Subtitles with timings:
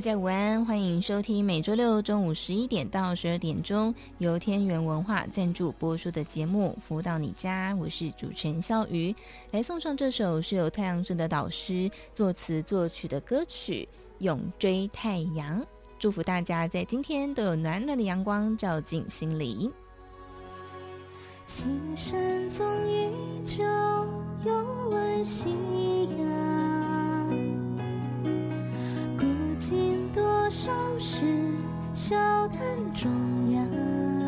[0.00, 9.14] 大家午安，欢迎收听每周六中午十一点到十二点钟由天元文化赞助播出的节目《福到你家》，我是主持人肖瑜，
[9.50, 13.86] 来送上这首是由太阳神的导师作词作曲的歌曲
[14.24, 15.60] 《永追太阳》，
[15.98, 19.70] 祝福大家在今天都有暖暖的阳光照进心里。
[21.46, 23.10] 青山总依
[23.44, 23.62] 旧
[24.46, 25.54] 有温馨。
[30.62, 31.24] 少时
[31.94, 32.14] 笑
[32.48, 32.60] 谈
[32.94, 33.10] 中
[33.54, 34.19] 央。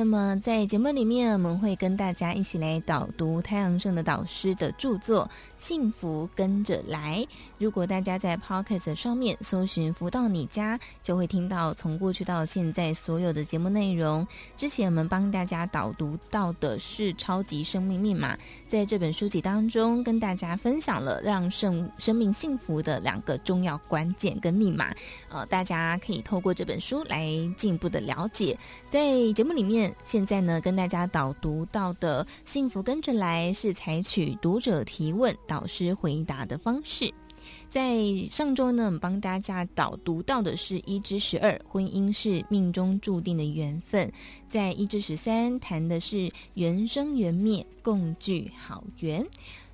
[0.00, 5.26] 那么在节目里面，我们会跟大家一起来导读太阳盛的导师的著作
[5.58, 7.18] 《幸福跟着来》。
[7.58, 14.26] 如果大家在 Podcast 上面搜寻“福到你家”，就会听到从过去到现在所有的节目内容。
[14.56, 18.34] 之前我们帮大家导读到的是《超级生命密码》，
[18.66, 24.94] 在这本书籍当中，跟大家分享了让生生命幸福的两个重要关键跟密码。
[25.28, 27.28] 呃，大家可以透过这本书来
[27.58, 28.58] 进一步的了解。
[28.88, 29.89] 在节目里面。
[30.04, 37.12] 现在呢，跟大家导读到的“幸福跟着来”是采取读者提问、导师回答的方式。
[37.68, 37.96] 在
[38.30, 44.06] 上周呢，我们帮大家导读到的是一至十二，婚姻是命中注定的缘分；
[44.46, 49.26] 在一至十三，谈的是缘生缘灭，共聚好缘。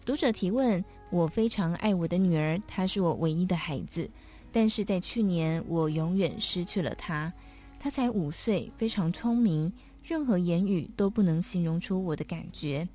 [0.04, 4.08] 读者提问：我非常爱我的女儿，她是我唯一的孩子，
[4.52, 7.32] 但是在去年，我永远失去了她。
[7.80, 9.72] 她才五岁，非常聪明。
[10.08, 12.88] 任何言语都不能形容出我的感觉。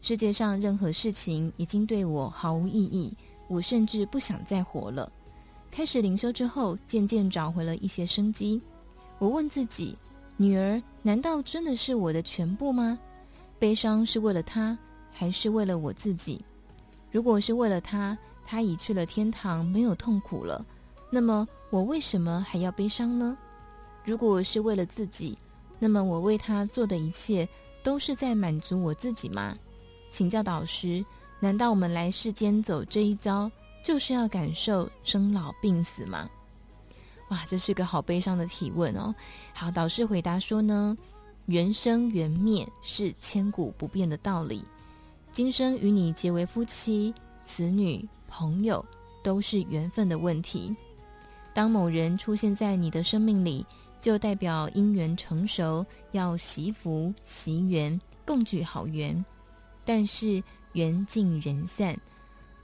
[0.00, 3.14] 世界上任何事情已经对我毫无意义，
[3.48, 5.12] 我甚至不想再活了。
[5.70, 8.62] 开始灵修之后，渐渐找回了一些生机。
[9.18, 9.94] 我问自己：
[10.38, 12.98] 女儿难道真的是我的全部吗？
[13.58, 14.78] 悲伤是为了她，
[15.12, 16.42] 还是为了我自己？
[17.10, 20.64] 如果是为了她，她已去了天堂，没有痛苦了，
[21.10, 23.36] 那么我为什么还要悲伤呢？
[24.02, 25.36] 如果是为了自己，
[25.84, 27.46] 那么我为他做的一切
[27.82, 29.54] 都是在满足我自己吗？
[30.10, 31.04] 请教导师，
[31.38, 33.50] 难道我们来世间走这一遭，
[33.84, 36.26] 就是要感受生老病死吗？
[37.28, 39.14] 哇，这是个好悲伤的提问哦。
[39.52, 40.96] 好，导师回答说呢，
[41.44, 44.64] 缘生缘灭是千古不变的道理。
[45.32, 47.12] 今生与你结为夫妻、
[47.44, 48.82] 子女、朋友，
[49.22, 50.74] 都是缘分的问题。
[51.52, 53.66] 当某人出现在你的生命里，
[54.04, 59.24] 就代表姻缘成熟，要惜福惜缘，共聚好缘。
[59.82, 61.98] 但是缘尽人散，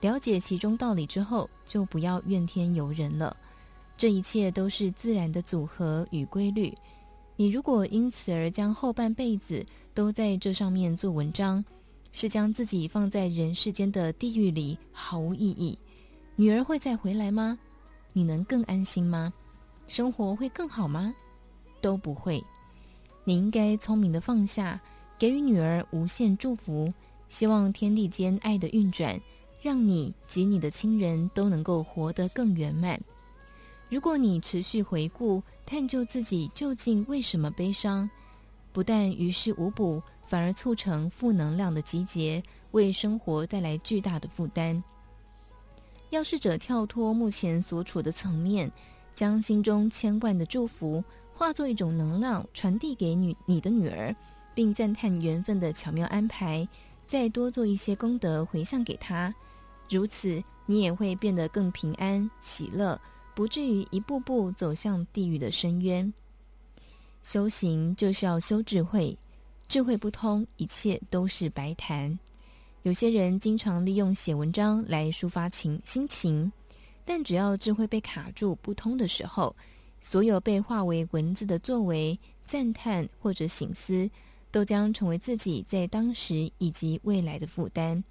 [0.03, 3.35] 了解其中道理之后，就不要怨天尤人了。
[3.97, 6.75] 这一切都是自然的组合与规律。
[7.37, 9.65] 你如果因此而将后半辈子
[9.95, 11.65] 都在这上面做文章，
[12.13, 15.79] 是将自己放在人世间的地狱里，毫无意义。
[16.37, 17.59] 女儿会再回来吗？
[18.13, 19.33] 你能更安心吗？
[19.89, 21.15] 生活会更好吗？
[21.81, 22.43] 都不会，
[23.25, 24.81] 你应该聪明的放下，
[25.19, 26.93] 给予女儿无限祝福，
[27.29, 29.21] 希望天地间爱的运转，
[29.61, 33.00] 让你及你的亲人都能够活得更圆满。
[33.88, 38.09] 如果你持续回顾、探究自己究竟为什么悲伤，
[38.73, 44.82] 不但于事无补，反而促成负能量的集结，为生活带来巨大的负担。
[46.11, 48.71] 要试着跳脱目前所处的层面，
[49.15, 51.03] 将心中牵挂的祝福
[51.41, 54.15] 化作一种能量，传递给女你的女儿，
[54.55, 56.69] 并赞叹缘分的巧妙安排，
[57.07, 59.35] 再多做一些功德回向给她。
[59.89, 63.01] 如此，你也会变得更平安喜乐，
[63.35, 66.13] 不至于一步步走向地狱的深渊。
[67.23, 69.17] 修行就是要修智慧，
[69.67, 72.19] 智慧不通，一切都是白谈。
[72.83, 76.53] 有些人经常利用写文章来抒发情心情，
[77.07, 79.57] 但只要智慧被卡住不通的时候，
[80.00, 84.11] 所有被化为文字的作为、赞叹或者醒思，
[84.50, 88.02] 都将成为自己在当时以及未来的负担。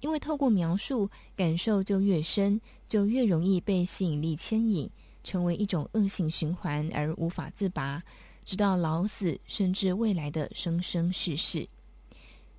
[0.00, 4.88] 因为透过描述，感受就越深，就越容易被吸引力牵引，
[5.24, 8.02] 成为一种恶性循环而无法自拔。
[8.44, 11.68] 直到老死，甚至未来的生生世世，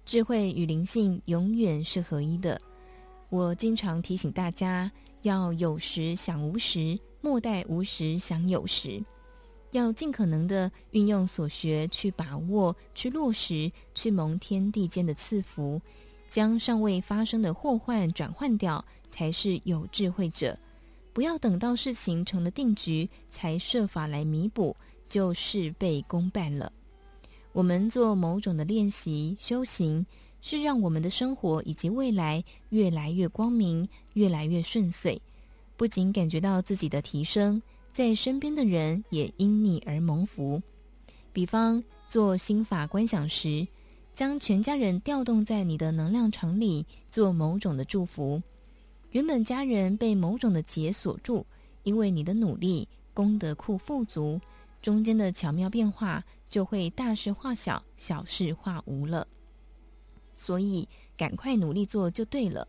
[0.05, 2.59] 智慧与灵性永远是合一的。
[3.29, 4.91] 我经常提醒大家，
[5.21, 9.04] 要有时想无时，莫待无时想有时。
[9.71, 15.80] 要尽可能的运用所学去把握、去落实、去蒙天地间的赐福，
[16.27, 20.57] 将尚未发生的祸患转换掉，才是有智慧者。
[21.13, 24.75] 不要等到事情成了定局，才设法来弥补。
[25.10, 26.71] 就事倍功半了。
[27.51, 30.06] 我们做某种的练习修行，
[30.39, 35.19] 是让我们的生活以及未来越来越光明，越来越顺遂。
[35.79, 37.61] 不仅感觉到自己的提升，
[37.93, 40.61] 在身边的人也因你而蒙福。
[41.31, 43.65] 比方做心法观想时，
[44.13, 48.43] 将全家人调动在你的能量场里，做某种的祝福。
[49.11, 51.45] 原本家人被某种的结锁住，
[51.83, 54.37] 因为你的努力，功德库富足。
[54.81, 59.25] 中间的巧妙变化，就会大事化小，小事化无了。
[60.35, 60.85] 所以，
[61.15, 62.67] 赶快努力做就对了。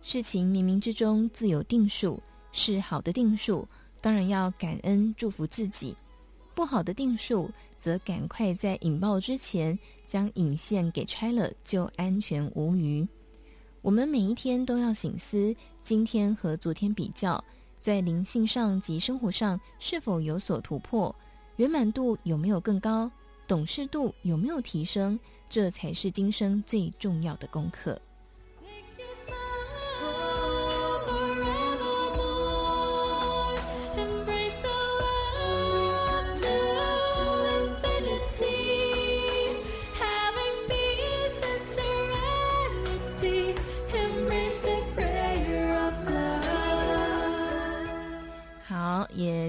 [0.00, 2.22] 事情冥冥之中自有定数，
[2.56, 3.68] 是好的定数，
[4.00, 5.94] 当然要感恩祝福自己；
[6.54, 13.06] 不好的定数，则赶快在引爆之前将引线给拆了，就安全无虞。
[13.82, 17.44] 我们每一天都要醒思，今天和昨天比较，
[17.82, 21.14] 在灵性上及生活上是否有所突破。
[21.56, 23.10] 圆满度有没有更高？
[23.46, 25.20] 懂事度有没有提升？
[25.46, 28.00] 这才是今生最重要的功课。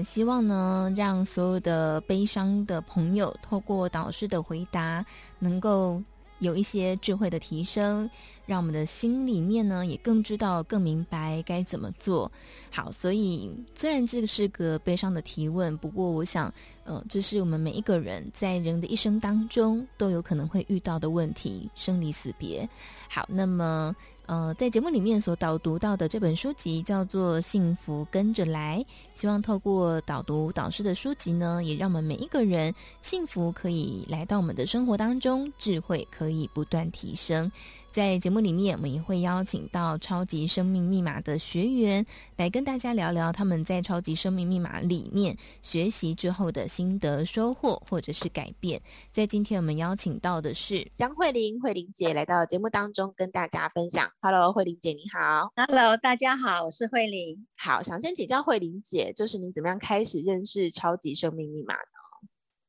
[0.02, 5.04] 希望呢，让所有的悲伤的朋友，透过导师的回答，
[5.38, 6.02] 能够
[6.38, 8.08] 有一些智慧的提升，
[8.46, 12.30] 让我们的心里面呢，也更知道、更明白该怎么做。
[12.70, 16.52] 好，所以虽然这个是个悲伤的提问，不过我想，
[16.84, 22.68] 呃，这是我们每一个人在人的一生当中都有可能会遇到的问题——生离死别。
[23.08, 23.94] 好，那么。
[24.28, 28.84] 呃，在节目里面所导读到的这本书籍叫做《幸福跟着来》，
[29.18, 37.50] 希望透过导读导师的书籍呢，也让我们每一个人幸福可以来到我们的生活当中，智慧可以不断提升。
[37.98, 48.80] 在节目里面，我们也会邀请到超级生命密码的学员来跟大家聊聊他们在超级生命密码里面学习之后的心得收获或者是改变。
[49.10, 54.08] 在今天我们邀请到的是江慧玲，慧玲姐来到节目当中跟大家分享。
[54.20, 55.50] Hello，慧玲姐你好。
[55.56, 57.48] Hello，大家好，我是慧玲。
[57.56, 61.80] 好，想先请教慧玲姐，就是您怎么样开始认识超级生命密码呢？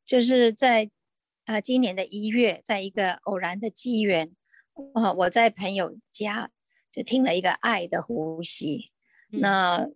[0.04, 0.90] 就是在
[1.46, 4.32] 呃今年的一月，在一个偶然的机缘。
[4.94, 6.52] 哦，我在朋友家
[6.92, 8.86] 就听了一个爱的呼吸，
[9.32, 9.88] 嗯、那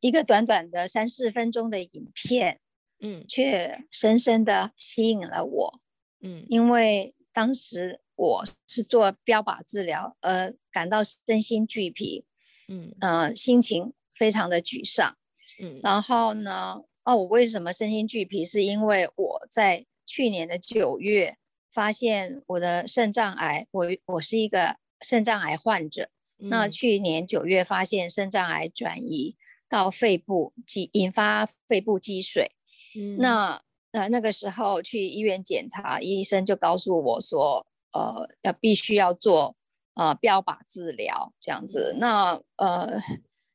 [0.00, 2.60] 一个短短的三四分钟的影片，
[3.00, 5.80] 嗯，却深深的吸引了我，
[6.20, 12.24] 嗯，因为当时我是做标靶治疗，而感到身心俱疲，
[12.68, 15.16] 嗯，呃，心情非常的沮丧，
[15.62, 18.44] 嗯，然后呢，哦，我为什么身心俱疲？
[18.44, 21.38] 是因为我在去年的九月。
[21.72, 26.10] 发现我的肾脏癌，我我是一个肾脏癌患者。
[26.38, 29.36] 嗯、那去年九月发现肾脏癌转移
[29.68, 32.52] 到肺部，积引发肺部积水。
[32.94, 33.62] 嗯、那
[33.92, 39.56] 呃那个时候去医院检查，医生就告诉我说，呃要必须要做
[39.94, 41.96] 呃标靶治疗这样子。
[41.98, 43.00] 那呃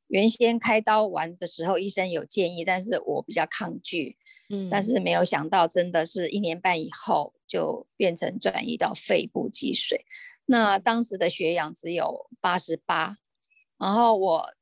[0.08, 4.18] 原先开刀完的时候，医生有建议，但是我比较抗拒。
[4.50, 10.06] 嗯，但是没有想到，真的是一年半以后就变成转移到肺部积水。
[10.46, 13.18] 那当时的血氧只有八十八，
[13.78, 14.54] 然后我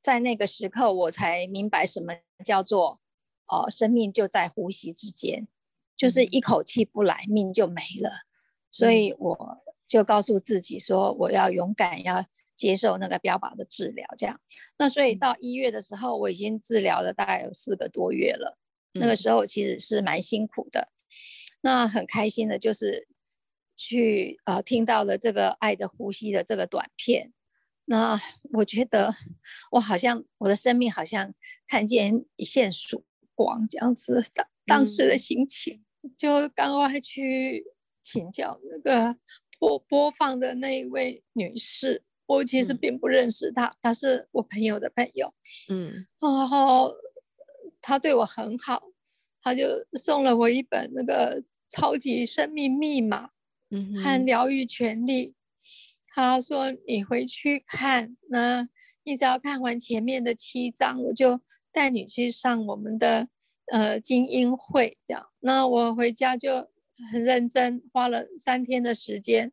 [0.00, 2.14] 在那个时刻我才明白什么
[2.44, 3.00] 叫做，
[3.48, 5.48] 呃，生命就在呼吸之间，
[5.96, 8.10] 就是一口气不来，命就没了。
[8.70, 12.24] 所以我就告诉自己说，我要勇敢，要
[12.54, 14.06] 接受那个标靶的治疗。
[14.16, 14.40] 这样，
[14.78, 18.56] 那所以到一月的时候，我已经治疗了大概有四个多月了。
[18.92, 20.88] 那个时候其实是蛮辛苦的，
[21.60, 23.06] 那很开心的就是
[23.76, 27.32] 去呃听到了这个《爱的呼吸》的这个短片，
[27.84, 28.20] 那
[28.54, 29.14] 我觉得
[29.70, 31.32] 我好像我的生命好像
[31.68, 33.04] 看见一线曙
[33.34, 35.84] 光这样子，当当时的心情，
[36.16, 37.64] 就赶快去
[38.02, 39.16] 请教那个
[39.58, 45.32] 播播放的那一位女士，我其实并不认识她，她是我朋友的朋友，
[45.68, 46.92] 嗯，然后。
[47.80, 48.82] 他对我很好，
[49.42, 53.26] 他就送了我一本那个《超级生命密码》，
[53.70, 55.34] 嗯，和疗愈权利。
[56.12, 58.68] 他说你回去看，那
[59.04, 61.40] 你只要看完前面的七章，我就
[61.72, 63.28] 带你去上我们的
[63.72, 65.26] 呃精英会，这样。
[65.38, 66.68] 那我回家就
[67.12, 69.52] 很认真，花了三天的时间，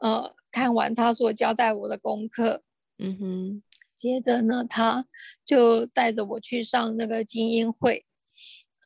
[0.00, 2.62] 呃，看完他所交代我的功课，
[2.98, 3.62] 嗯哼。
[3.96, 5.06] 接着呢，他
[5.44, 8.04] 就带着我去上那个精英会，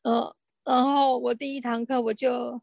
[0.03, 2.61] 呃，然后我第一堂课我就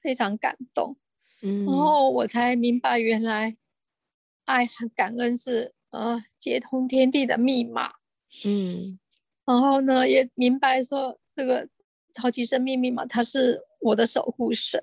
[0.00, 0.96] 非常感动，
[1.42, 3.56] 嗯，然后我才明白原来
[4.44, 7.92] 爱和感恩是呃接通天地的密码，
[8.44, 8.98] 嗯，
[9.44, 11.68] 然后呢也明白说这个
[12.12, 14.82] 超级生命密码它是我的守护神，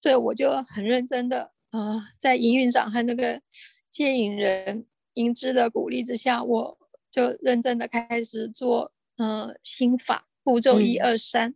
[0.00, 3.42] 所以我就很认真的呃在营运上和那个
[3.90, 4.86] 接引人。
[5.14, 6.78] 英姿的鼓励之下，我
[7.10, 11.50] 就认真的开始做，呃，心法步骤一二三。
[11.50, 11.54] 嗯、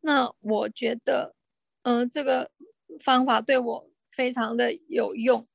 [0.00, 1.34] 那我觉得，
[1.82, 2.50] 嗯、呃，这个
[3.00, 5.46] 方法对我非常的有用，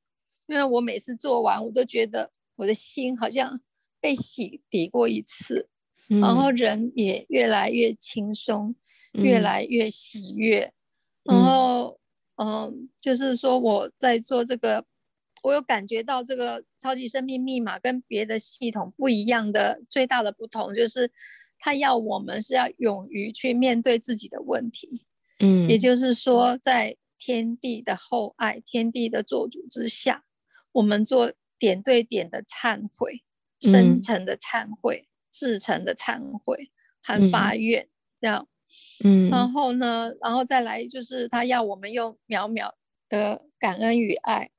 [0.45, 3.60] 因为我每次做完，我都觉得我的心好像
[4.00, 5.67] 被洗涤过一次，
[6.10, 8.75] 嗯、然后人也越来越轻松，
[9.13, 10.71] 嗯、越来越喜悦。
[11.24, 12.00] 嗯、然后，
[12.36, 14.86] 嗯、呃，就是说我在做这个。
[15.41, 21.12] 我有感觉到这个超级生命密码跟别的系统不一样的最大的不同，就是
[21.57, 25.05] 他要我们是要勇于去面对自己的问题，
[25.39, 30.24] 嗯，也就是说，在天地的厚爱、天地的做主之下，
[30.71, 33.24] 我们做点对点的忏悔、
[33.60, 36.71] 深层的忏悔、至诚的忏悔
[37.03, 37.88] 和发愿，
[38.19, 38.48] 这样，
[39.03, 42.71] 嗯，然后呢，然后再来就是他要我们用渺渺
[43.10, 44.51] 的感恩与爱。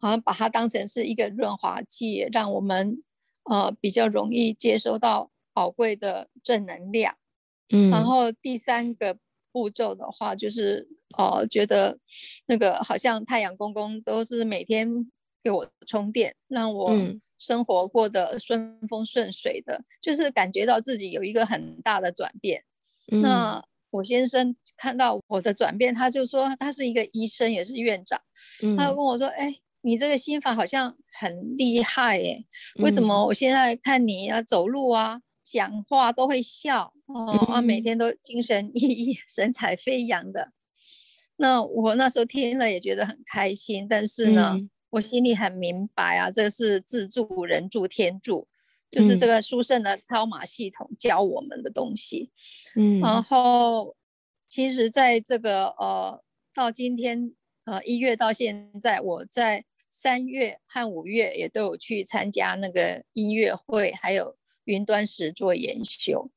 [0.00, 3.02] 好像把它当成是一个润滑剂，让我们
[3.44, 7.16] 呃比较容易接收到宝贵的正能量。
[7.68, 9.18] 嗯，然后第三个
[9.52, 10.88] 步骤的话，就是
[11.18, 11.98] 呃觉得
[12.46, 14.88] 那个好像太阳公公都是每天
[15.44, 16.92] 给我充电，让我
[17.38, 22.64] 生活过得顺风顺水的，嗯、就是感觉到自己有一个很大的转变。
[23.12, 28.18] 嗯、那我先生看到我的转变，他就说他是一个医生，也是院长，
[28.62, 32.44] 嗯、他就跟我说：“哎。”你这个心法好像很厉害耶，
[32.76, 40.52] 为什么我现在看你啊走路啊、讲话都会笑哦，每天都精神奕奕、神采飞扬的。
[41.36, 48.46] 那我那时候听了也觉得很开心，但是呢，嗯、我心里很明白啊，这是自助人助天助，
[48.90, 52.30] 就是这个书圣的超马系统教我们的东西。
[52.76, 53.96] 嗯，然后
[54.46, 56.22] 其实在这个呃
[56.52, 57.32] 到今天
[57.64, 59.64] 呃一月到现在，我在。
[60.02, 66.30] 三月和五月也都有去参加那个音乐会，还有云端石做研修，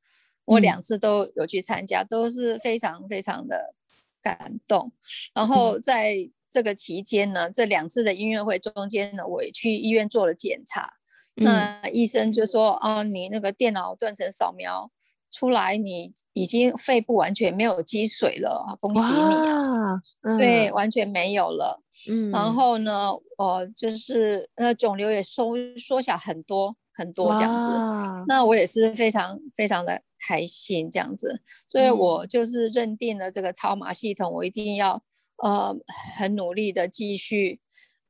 [0.44, 3.74] 我两次都有去参加，都是非常非常的
[4.22, 4.92] 感动。
[5.34, 10.96] 然后在这个期间呢，这两次的音乐会中间呢，我也去医院做了检查，
[11.36, 14.92] 那医生就说：“哦，你那个电脑断层扫描。”
[15.34, 20.00] 出来，你已经肺部完全没有积水了，恭喜你啊！
[20.22, 21.82] 嗯、对，完全没有了。
[22.08, 23.10] 嗯，然后呢，
[23.40, 28.26] 呃，就是那肿瘤也缩缩小很多很多这样子。
[28.28, 35.02] 那我也是非常非常的开心这样子，所以我就是认定了这个超码系统，我一定要
[35.38, 35.76] 呃
[36.16, 37.60] 很努力的继续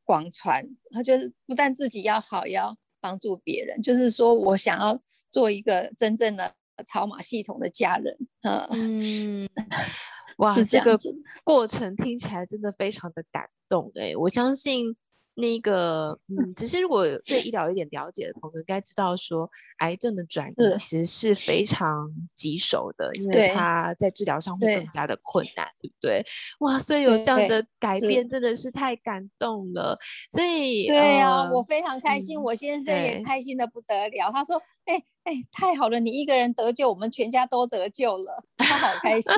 [0.03, 0.67] 广传。
[0.91, 4.99] 他就是不但自己要好，要帮助别人，就是说我想要
[5.31, 6.53] 做一个真正的。
[6.87, 9.47] 超码系统的家人，嗯，
[10.37, 10.97] 哇，这，这个
[11.43, 14.15] 过程听起来真的非常的感动哎！
[14.15, 14.95] 我相信
[15.35, 19.49] 那个，嗯，只是如果对医疗有点了解的朋友，应该知道说，
[19.79, 26.25] 癌症的转移其实是非常棘手的，因为它在治疗上会更加的困难，对，对不对？
[26.59, 29.97] 哇，所以有这样的改变，真的是太感动了。
[30.31, 34.31] 所以，对呀、啊呃，我非常开心、嗯，我先生也开心的不得了。
[34.31, 39.31] 他说：“哎、欸、哎、欸，太好了，你一个人得救，我们全家都得救了。”他好开心。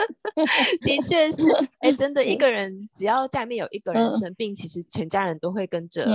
[0.82, 1.50] 的确是，
[1.80, 6.06] 哎、欸，真的，一个人只要家里面有一个人生病，嗯、其实全家人都会跟着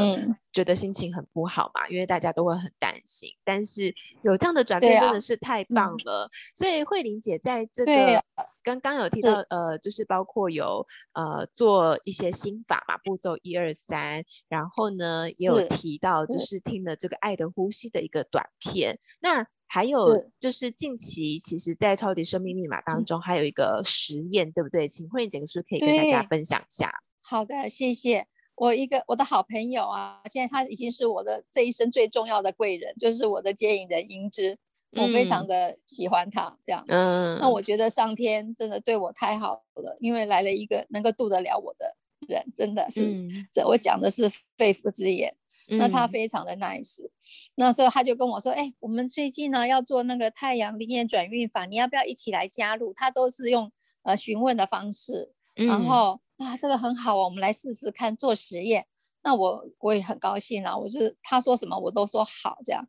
[0.52, 3.30] 觉得心情很不好嘛，嗯、因为大家都会很担心。
[3.44, 3.94] 但是
[4.24, 6.24] 有这样的转变，真的是太棒了。
[6.24, 8.24] 啊嗯、所以慧玲姐在这个
[8.66, 19.00] 刚刚有提到，呃，就是包括有呃做一些心法嘛，步骤一二三，然后呢也有提到，就是听了这个爱的呼吸的一个短片。
[19.22, 24.88] 那还有就是近期，其实，在超级生命密码当中，还有一个实验，对不对？
[24.88, 26.92] 请慧玲姐是不是可以跟大家分享一下？
[27.22, 28.26] 好的，谢谢。
[28.56, 34.58] 我一个我的好朋友啊，现在他已经是我的这一生最重要的贵人，就是我的接引人英姿，
[34.96, 36.58] 我非常的喜欢他。
[36.64, 41.96] 这样，嗯，那我觉得上天真的对我太好了，因为来了一个能够度得了我的
[42.28, 45.36] 人，真的是，嗯、这我讲的是肺腑之言。
[45.68, 47.10] 那他非常的 nice，、嗯、
[47.56, 53.72] 那时候他就跟我说：“哎、欸，我们最近呢要做那个太阳灵验转运法，你要不要一起来加入？”他都是用
[54.04, 58.86] 呃询问的方式，嗯、然后啊，这个很好哦，我们来试试看做实验。
[59.24, 62.88] 那我我也很高兴啊，我是他说什么我都说好这样。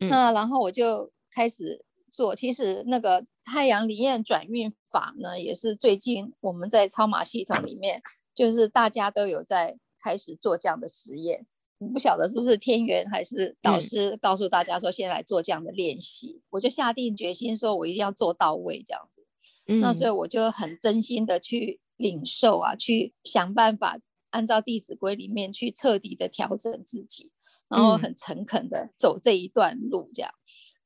[0.00, 2.34] 嗯、那然后我就开始做。
[2.34, 8.02] 其实那个太阳灵验转运法呢，也是最近我们在超马系统里面，
[8.34, 11.46] 就是大家都有在开始做这样的实验。
[11.92, 19.24] 不晓得是不是天元还是导师告诉大家说，先来做这样的练习，嗯，我就下定决心说，我一定要做到位这样子。
[19.68, 23.96] 嗯，那所以我就很真心的去领受啊，去想办法
[24.30, 27.30] 按照《弟子规》里面去彻底的调整自己，
[27.68, 30.32] 然后很诚恳的走这一段路这样。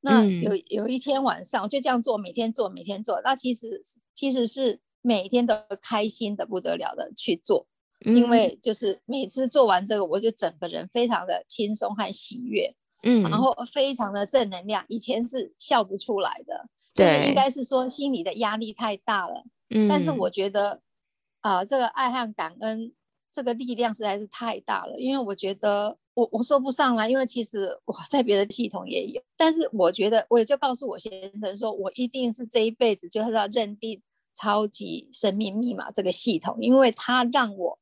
[0.02, 3.20] 那有有一天晚上，我就这样做，每天做，每天做。
[3.24, 3.80] 那其实
[4.14, 7.66] 其实是每天都开心的不得了的去做。
[8.04, 14.84] 因为就是每次做完这个，我就整个人非常的轻松和喜悦，嗯，然后非常的正能量。
[14.88, 19.86] 以前是笑不出来的，对，应该是说心里的压力太大了，嗯。
[19.88, 20.82] 但是我觉得，
[21.42, 22.92] 啊、呃，这个爱和感恩
[23.30, 24.98] 这个力量实在是太大了。
[24.98, 34.02] 因为我觉得我我说不上来，因为其实我在别的系统也有，但是我觉得我也就告诉我先生说，我一定是这一辈子就是要认定
[34.34, 37.78] 超级生命密码这个系统，因为它让我。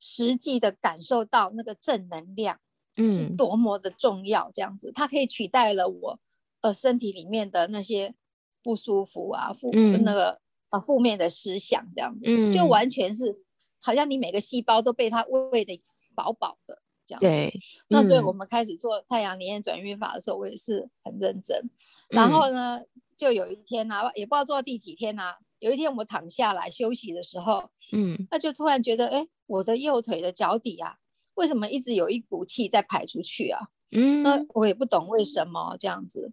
[0.00, 2.60] 实际的感受到那个正能量
[2.94, 6.20] 是多么的重要，这样子，它可以取代了我
[6.60, 8.14] 呃身体里面的那些
[8.62, 13.42] 不舒服啊负那个啊负面的思想，这样子，就完全是
[13.80, 15.82] 好像你每个细胞都被它喂的
[16.14, 17.26] 饱饱的这样子。
[17.26, 21.68] 对，那所以我们开始做太阳灵验转运法的时候，我也是很认真。
[22.10, 22.82] 然后呢，
[23.16, 25.38] 就有一天啊，也不知道做到第几天啊。
[25.60, 30.98] 有一天我躺下来休息的时候，嗯，那就突然觉得，哎，我的右腿的脚底啊，
[31.34, 33.68] 为什么一直有一股气在排出去啊？
[33.90, 36.30] 嗯，那我也不懂为什么这样子，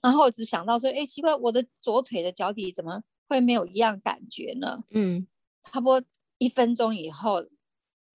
[0.00, 4.84] 然后我只想到说，哎，奇怪，我的左腿的脚底怎么会没有一样感觉呢？
[4.90, 5.26] 嗯，
[5.64, 6.06] 差不多
[6.38, 7.46] 一分钟以后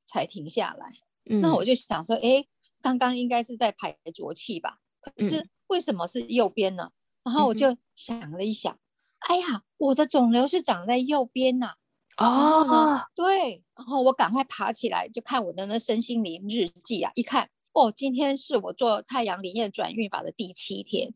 [0.06, 0.94] 才停下来。
[1.30, 2.46] 嗯，那我就想说，哎，
[2.82, 4.80] 刚刚应该是在排浊气吧？
[5.02, 6.92] 可是为什么是右边呢？
[7.24, 8.78] 然后我就想了一想。
[9.20, 11.74] 哎呀，我的肿瘤是长在右边呐、
[12.18, 12.28] 啊！
[12.62, 21.12] 哦，对，然后我赶快爬起来就看我的那身心灵日记啊，一看，哦，今天是我做太阳灵验转运法的第七天，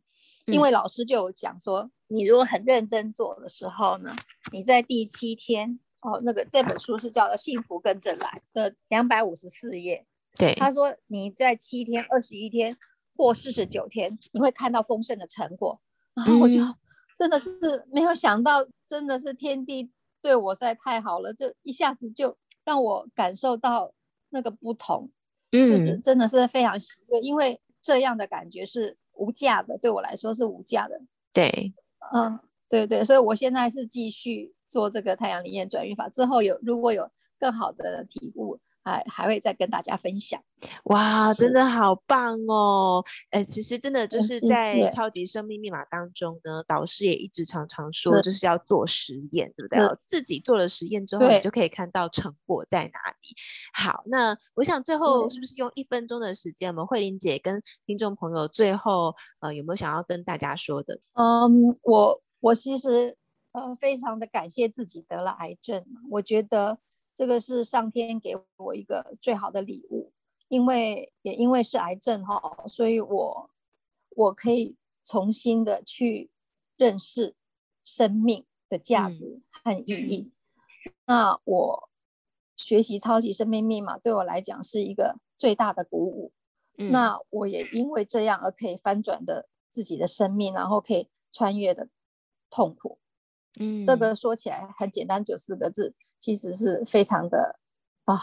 [0.48, 4.16] 因为老师就有讲说，你如果很认真做的时候呢，
[4.52, 10.06] 你在第七天，哦，那个这本书是叫做《幸福跟着来》的两百五十四页，
[10.38, 12.78] 对，他说你在七天、二十一天
[13.16, 15.80] 或四十九天，你会看到丰盛的成果，
[16.14, 16.62] 然后我就。
[16.62, 16.76] 嗯
[17.20, 17.50] 真的是
[17.92, 23.92] 没有想到，真的是天地对我实在太好了，就一下子就让我感受到
[24.30, 25.12] 那个不同，
[25.52, 31.02] 嗯，就是真的是非常喜悦，因为这样的感觉是无价的，对我来说是无价的。
[31.34, 31.74] 对，
[32.14, 38.58] 嗯，对对，所以我现在是继续做这个太阳灵验转运法，之后有如果有更好的体悟。
[38.82, 40.42] 还还会再跟大家分享，
[40.86, 43.04] 哇，真的好棒哦！
[43.30, 49.86] 哎，其实真的就是在超级生命密码当中呢，导师也一直常常说，就是要做实验，对不对？
[50.06, 53.36] 自己做了实验之后，你就可以看到成果在哪里。
[53.74, 61.00] 好，那我想最后是不是用一分钟的时间，我们慧玲姐跟听众朋友最后呃有没有想要跟大家说的？
[61.14, 63.18] 嗯，我我其实
[63.52, 66.80] 呃非常的感谢自己得了癌症，我觉得。
[67.16, 70.14] 这个是上天给我一个最好的礼物，
[70.48, 73.50] 因为也因为是癌症哈，所以我
[74.12, 76.32] 我可以重新的去
[76.78, 77.36] 认识
[77.84, 80.32] 生命的价值和意义。
[80.86, 81.90] 嗯、那我
[82.56, 86.32] 学习超级生命密码对我来讲是一个最大的鼓舞。
[86.78, 91.90] 嗯、那我也因为这样而可以翻转的自己的生命，然后可以穿越的
[92.50, 92.98] 痛苦。
[93.60, 97.60] 嗯，这个说起来很简单，就四个字，其实是非常的
[98.06, 98.18] 啊。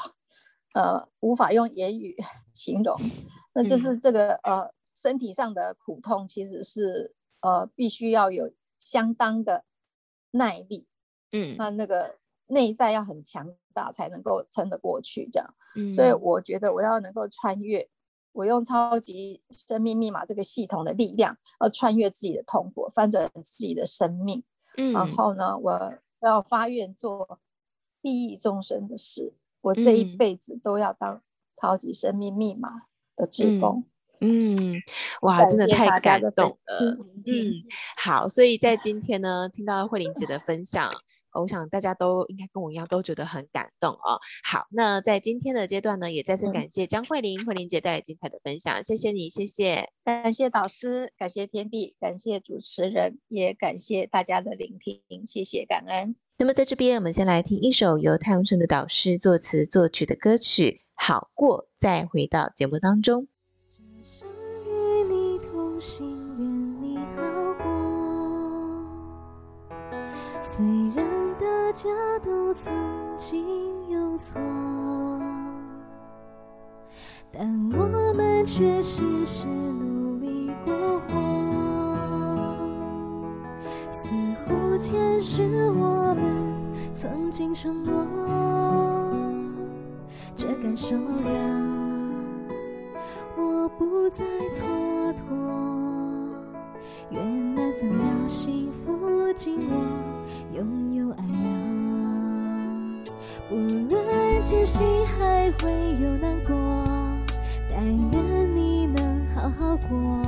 [0.75, 2.15] 呃，无法用言语
[2.53, 2.95] 形容，
[3.55, 9.65] 那就是这个呃，身体上的苦痛其实是呃，必须要有相当的
[10.33, 10.87] 耐力，
[11.33, 17.89] 嗯，那那个内在要很强大才能够撑得过去，这样，嗯，所以我觉得我要能够穿越，
[18.33, 24.45] 我用超级生命密码这个系统的力量，要穿越自己的痛苦，翻转自己的生命，
[24.77, 27.39] 嗯，然后呢，我要发愿做
[28.03, 29.35] 利益众生的事。
[29.63, 31.23] 我这一辈子都要当
[31.55, 32.83] 超级生命密码
[33.17, 33.85] 的职工。
[34.21, 34.83] 嗯，嗯，
[35.23, 36.79] 哇，真的太感动了。
[36.81, 37.53] 嗯，嗯，
[37.97, 40.91] 好，所以在今天呢，听到慧玲姐的分享，
[41.41, 44.21] 我想大家都应该跟我一样，都觉得很感动哦。
[44.45, 56.17] 好，那在今天的阶段呢，也再次感谢江慧玲、嗯、慧玲姐带来精彩的分享，谢谢你，谢谢，感谢导师，感谢天地，感谢主持人，也感谢大家的聆听，谢谢感恩。
[56.39, 63.27] 那么在这边，我们先来听一首由太阳盛的导师作词作曲的歌曲《好过》，再回到节目当中。
[64.21, 66.07] 与你同行，
[66.39, 67.65] 愿你好过。
[70.43, 71.06] 虽然大
[71.77, 71.91] 家
[72.25, 72.73] 都曾
[73.19, 74.41] 经有错，
[77.31, 81.27] 但我们却时时努力过活。
[84.79, 86.55] 前世我们
[86.95, 88.07] 曾经承诺，
[90.37, 91.01] 这感受让
[93.37, 94.63] 我不再蹉
[95.13, 95.21] 跎。
[97.11, 99.75] 愿那分秒幸福紧握，
[100.55, 100.86] 拥
[103.51, 103.57] 无。
[103.89, 106.85] 论艰辛还会有难过，
[107.69, 110.23] 但愿你能好好过。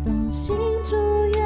[0.00, 1.43] 衷心祝愿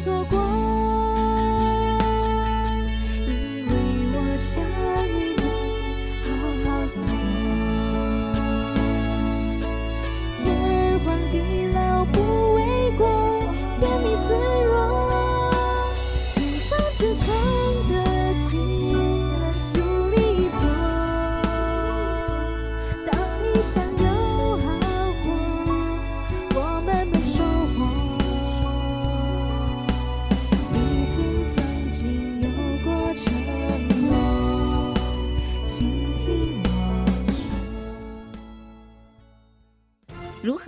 [0.00, 0.39] 错过。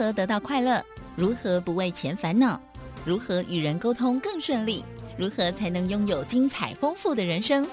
[0.02, 0.84] 何得到快乐？
[1.14, 2.60] 如何不为钱烦恼？
[3.04, 4.82] 如何与人沟通更顺利？
[5.16, 7.64] 如何才能拥有精彩丰富的人生？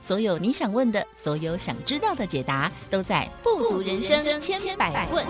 [0.00, 5.22] 所有你想问的，所有想知道的解答，都在《富足人生千百问》。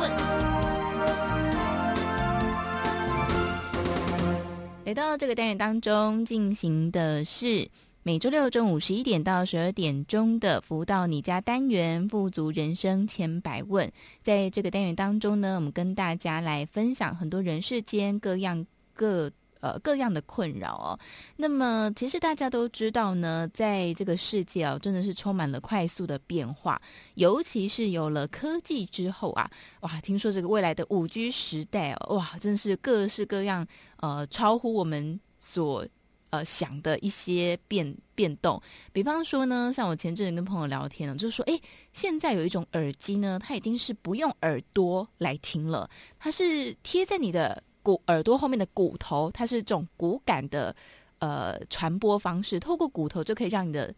[4.84, 7.68] 来到这个单元当中进行的是。
[8.06, 13.90] 每周六中午十一点到十二点钟的福到你家单元，富足人生千百问，
[14.22, 18.64] 在这个单元当中呢，我们跟大家来分享很多人世间各样
[18.94, 21.00] 各呃各样的困扰哦。
[21.34, 26.80] 那么，其实大家都知道呢，在这个世界哦，真的是充满了快速的变化，
[27.14, 33.66] 尤其是有了科技之后啊，哇，听说这个未来的五 G 时代哦，哇，真是各式各样
[33.96, 35.84] 呃，超乎我们所。
[36.36, 38.60] 呃，想的一些变变动，
[38.92, 41.58] 比方说呢，像我前阵子跟朋友聊天呢，就是说，哎，
[41.94, 50.74] 现在有一种耳机呢，它已经是不用耳朵来听了，它是贴在你的骨耳朵后面的骨头，它是这种骨感的
[51.20, 53.94] 呃传播方式，透过骨头就可以让你的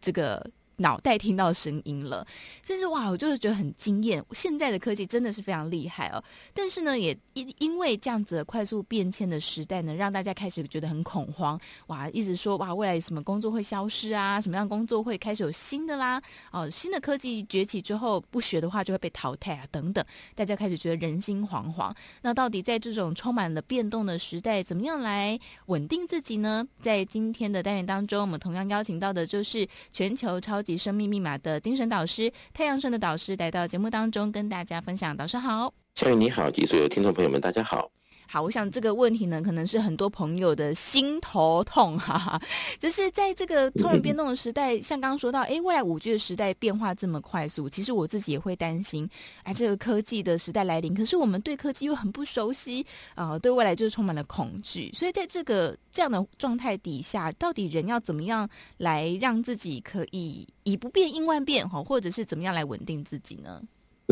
[0.00, 0.48] 这个
[0.82, 2.26] 脑袋听到声音了。
[2.62, 4.22] 甚至哇，我就是觉得很惊艳。
[4.32, 6.22] 现在的科技真的是非常厉害哦。
[6.52, 11.58] 但是呢，也因因为这样子的快速变迁的时代呢，让大家开始觉得很恐慌。
[11.86, 14.38] 哇，一直说哇，未来什么工作会消失啊？
[14.38, 16.20] 什么样工作会开始有新的啦？
[16.50, 20.04] 哦，新的科技崛起之后，不学的话就会被淘汰啊，等等。
[20.34, 21.94] 大家开始觉得人心惶惶。
[22.20, 26.66] 那到底在这种充满了变动的时代，怎么样来稳定自己呢？
[26.80, 35.16] 在今天的单元当中，我们同样邀请到的就是全球超级生命密码的精神导师太阳神的导师来到节目当中，跟大家分享。
[35.16, 37.90] 导师好，小雨你好，及所有听众朋友们，大家好。
[38.32, 42.40] 好，我想这个问题呢，可能是很多朋友的心头痛，哈哈。
[42.78, 49.06] 就是在这个突然变动的时代，像刚刚说到，哎，未来五 G 的时代变化这么快速，其实我自己也会担心，
[49.42, 52.80] 哎，这个科技的时代来临，可是我们对科技又很不熟悉，
[53.14, 54.90] 啊、呃，对未来就是充满了恐惧。
[54.94, 63.60] 所以在这个这样的状态底下，到底人要怎么样来让自己可以以不变应万变，哈，或者是怎么样来稳定自己呢？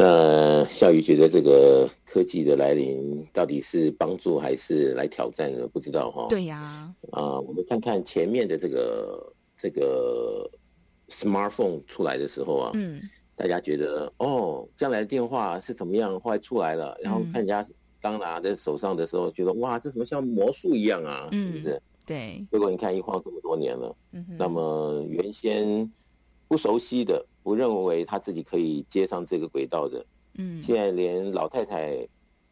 [0.03, 5.69] 那笑宇觉得这个科技的来临到底是帮助还是来挑战呢？
[5.69, 6.27] 不知道哈。
[6.31, 6.91] 对呀。
[7.13, 10.51] 啊、呃，我们看看前面的这个这个
[11.11, 13.03] smartphone 出来的时候啊，嗯，
[13.37, 16.19] 大家觉得哦，将来的电话是怎么样？
[16.21, 17.67] 后来出来了，然后看人家
[18.01, 21.29] 刚拿在手上的时候，觉得哇，这怎么像魔术一样啊？
[21.31, 21.83] 嗯，是不是？
[22.07, 22.43] 对。
[22.51, 25.93] 结果你看一晃这么多年了，嗯哼，那么原先
[26.49, 27.27] 不熟悉的。
[27.43, 32.07] 不认为他自己可以接上这个轨道的，嗯，现在连老太太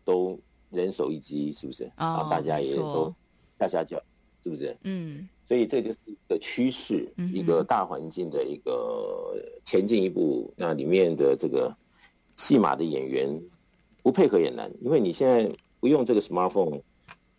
[0.04, 0.38] 都
[0.70, 1.84] 人手一机，是不是？
[1.96, 3.14] 啊、哦，大家也都
[3.58, 4.02] 下下脚，
[4.42, 4.76] 是不是？
[4.84, 10.52] 嗯，所以这就是一个趋势，嗯、一个大环境的一个前进一步。
[10.56, 11.76] 那里面的这个
[12.36, 13.42] 戏码的演员
[14.02, 16.80] 不配合也难，因为你现在不用这个 smartphone，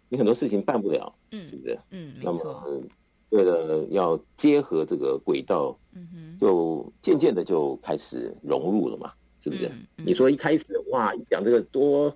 [0.07, 1.79] 你很多事情办不了，嗯，是不是？
[1.89, 2.83] 嗯，那么。
[3.29, 9.67] 为了要结合这个轨道，嗯哼，就渐渐的就开始融入了嘛，是不是？
[9.67, 12.15] 嗯嗯、你说一开始哇，讲这个多，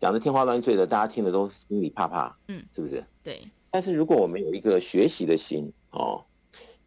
[0.00, 3.04] 讲的天花乱坠的，大家听的都心里怕怕，嗯，是不是？
[3.22, 3.40] 对。
[3.70, 6.24] 但是如果我们有一个学习的心哦，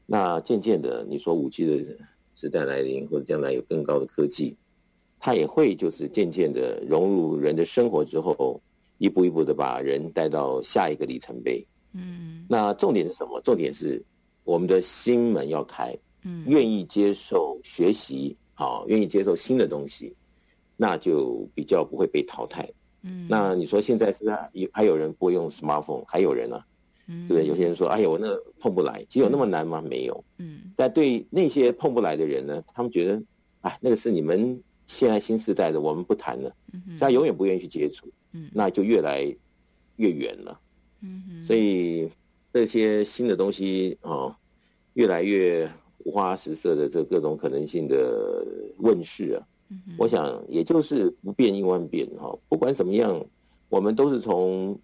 [0.07, 1.97] 那渐渐的，你说五 G 的
[2.35, 4.57] 时代来临，或者将来有更高的科技，
[5.19, 8.59] 它也会就是渐渐的融入人的生活之后，
[8.97, 11.63] 一步一步的把人带到下一个里程碑。
[11.93, 13.41] 嗯，那重点是什么？
[13.41, 14.03] 重点是
[14.43, 20.15] 我们的心门要开，嗯，愿意接受学习，啊，愿意接受新的东西，
[20.77, 22.69] 那就比较不会被淘汰。
[23.03, 24.23] 嗯，那你说现在是
[24.53, 26.63] 有还有人不会用 smartphone，还有人呢？
[27.07, 27.47] 嗯，对不对？
[27.47, 28.27] 有些人说，哎呀，我那
[28.59, 29.81] 碰不来，其实有那么难吗？
[29.81, 30.23] 没有。
[30.37, 33.21] 嗯，但对那些碰不来的人呢，他们觉得，
[33.61, 36.55] 哎，那个是你们现在新时代的，我们不谈了。
[36.71, 38.07] 嗯，他永远不愿意去接触。
[38.33, 39.35] 嗯，那就越来
[39.97, 40.59] 越远了。
[41.45, 42.09] 所以
[42.53, 44.35] 这些新的东西啊、哦，
[44.93, 45.69] 越来越
[46.03, 48.45] 五花十色的这各种可能性的
[48.77, 52.39] 问世啊，嗯、我想也就是不变应万变哈、哦。
[52.49, 53.25] 不管怎么样，
[53.69, 54.79] 我们都是从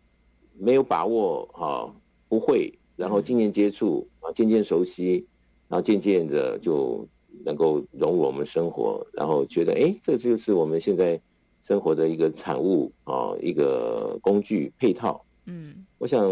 [0.58, 1.96] 没有把握哈、哦，
[2.30, 5.26] 不会，然后渐渐接触啊，渐渐熟悉，
[5.68, 7.08] 然后渐渐的就
[7.46, 11.20] 能够融入我们生活，然后觉得哎，这就是我们现在
[11.64, 15.24] 生活的一个产物啊、哦，一个工具配套。
[15.46, 16.28] 嗯，我想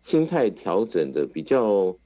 [0.00, 1.96] 心态调整的比较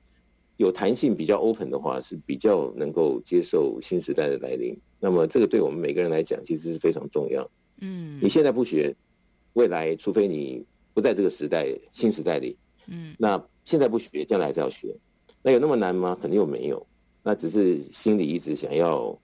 [0.57, 4.79] 有弹性，比较 open 的话，是比较能够接受新时代的来临。
[5.01, 7.49] 那么这个对我们每个人来讲，其实是非常重要。
[7.81, 8.95] 嗯，你现在不学，
[9.53, 14.97] 未来除非你不在这个时代新时代里，嗯，那现在不学，将来还是要学。
[15.43, 16.19] 那有那么难吗？
[16.21, 16.85] 肯定又没有。
[17.23, 19.17] 那只是心里一直想要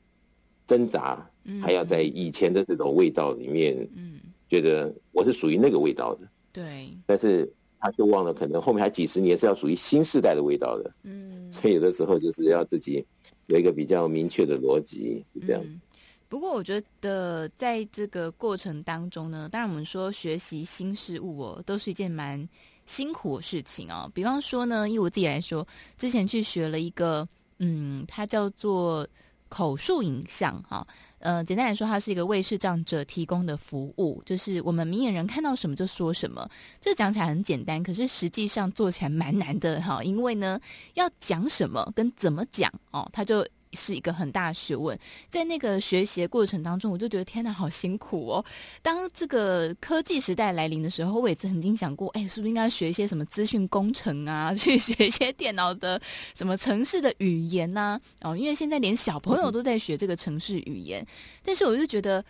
[0.67, 1.29] 挣扎，
[1.61, 6.29] 还要在以前的这种味道里面，嗯，觉得我是属于那个味道的。
[6.55, 10.91] 对，但是他就忘了，可能后面还几十年是要属于新时代的味道的。
[11.03, 13.05] 嗯，所以有的时候就是要自己
[13.49, 15.69] 有一个比较明确的逻辑，是这样子。
[15.69, 15.81] 嗯，
[16.29, 22.49] 不过我觉得在这个过程当中呢，当然我们说学习新事物哦，都是一件蛮
[22.87, 24.09] 辛苦的事情哦。
[24.15, 25.67] 比方说呢，以我自己来说，
[25.99, 29.05] 之前去学了一个，嗯，它叫做
[29.49, 30.87] 口述影像哈。
[31.25, 36.47] 呃，简单来说，它是一个为视障者提供的服务，就是我们明眼人看到什么就说什么。
[36.81, 40.05] 这讲起来很简单，可是实际上做起来蛮难的哈。
[40.05, 40.61] 因为呢，
[40.93, 43.45] 要讲什么跟怎么讲哦，它就。
[43.75, 48.45] 是一个很大的学问，在那个学习的过程当中，我就觉得天哪，好辛苦哦！
[48.81, 56.01] 当这个科技时代来临的时候，我也曾经想过，哎，是不是应该学一些什么资讯工程啊， 去学一些电脑的
[56.35, 58.31] 什么城市的语言呐、啊？
[58.31, 61.07] 哦，因为现在连小朋友都在学这个城市语言，
[61.45, 62.25] 但是我就觉得。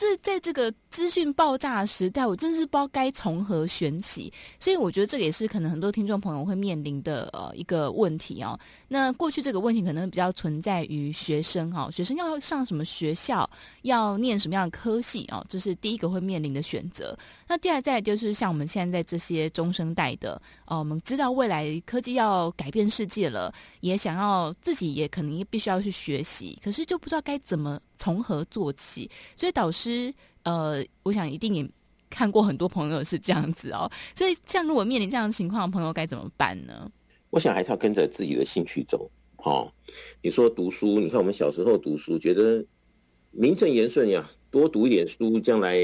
[0.00, 4.32] 这在这个资讯爆炸时代，我真是不知道该从何选起。
[4.58, 8.58] 所以我觉得这个也是可能很多听众朋友会面临的呃一个问题哦。
[8.88, 13.48] 那过去这个问题可能比较存在于学生哈、哦，学生要上什么学校，
[13.82, 17.14] 要念什么样的科系哦，这是第一个会面临的选择。
[17.50, 27.80] 那第二再就是像我们现在这些中生代的哦，我们知道未来科技要改变世界了，也想要自己也可能必须要去学习，可是就不知道该怎么。
[27.98, 29.10] 从何做起？
[29.36, 31.68] 所以导师，呃，我想一定也
[32.08, 33.90] 看过很多朋友是这样子哦。
[34.14, 36.90] 所以，像如果面临这样的情况的朋友，该怎么办呢？
[37.28, 39.10] 我想还是要跟着自己的兴趣走。
[39.36, 39.70] 哦，
[40.22, 42.64] 你说读书，你看我们小时候读书，觉得
[43.32, 45.76] 名正言顺呀，多读一点书，将来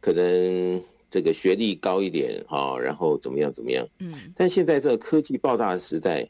[0.00, 3.86] 可能这个学历高一点，哈、哦，然后怎么样怎么样。
[4.00, 4.10] 嗯。
[4.34, 6.28] 但现在这个科技爆炸的时代，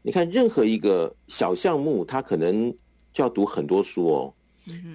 [0.00, 2.72] 你看任何一个小项目，它可能
[3.12, 4.34] 就要读很多书哦。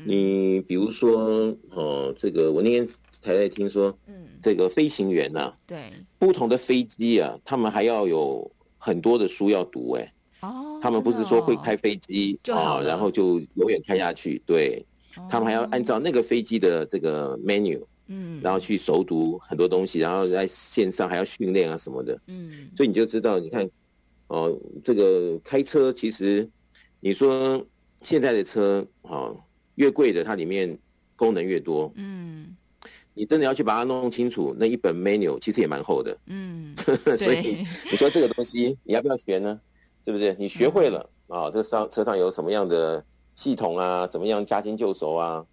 [0.06, 2.88] 你比如说，哦，这个我那天
[3.22, 14.86] 才在听说，嗯，这个飞行员呐、啊，对，不同的飞机啊，他们还要有很多的书要读，哎，哦，他们不是说会开飞机啊，然后就永远开下去，对，
[15.30, 23.70] 他们还要按照那个飞机的这个 menu，嗯，然后去熟读很多东西，然后在线上还要训练啊什么的，嗯，所以你就知道，你看，
[24.28, 26.50] 哦，这个开车其实，
[27.00, 27.66] 你说
[28.02, 29.36] 现在的车，啊。
[29.76, 30.80] 越贵的，它里面
[31.18, 31.92] 功能越多。
[31.96, 32.56] 嗯，
[33.14, 36.18] 你真的要去把它弄清楚，那一本 menu 其实也蛮厚的。
[36.28, 36.74] 嗯，
[37.20, 39.60] 所以你说这个东西你要不要学呢？
[40.06, 40.34] 对不对？
[40.40, 43.04] 你学会了啊、嗯哦，这上车上有什么样的
[43.36, 44.08] 系统啊？
[44.08, 45.46] 怎么样驾轻就熟啊？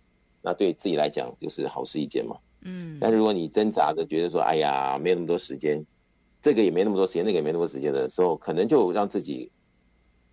[0.43, 2.37] 那对自己来讲就是好事一件嘛。
[2.63, 5.85] 嗯，但如果你挣扎着觉得说，哎呀，没有那么多时间，
[6.43, 9.51] 这个也没那么多时间，那个也没那么多时间的时候，可能就让自己，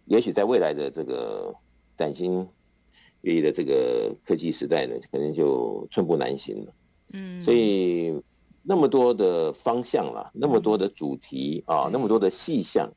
[0.05, 1.53] 也许在未来的这个
[1.95, 2.47] 崭新。
[3.21, 6.73] 寓意的这个科技时代呢，可能就寸步难行了。
[7.11, 8.17] 嗯，所以
[8.63, 12.89] 那么多的方向啦，那么多的主题啊，嗯、那么多的细项，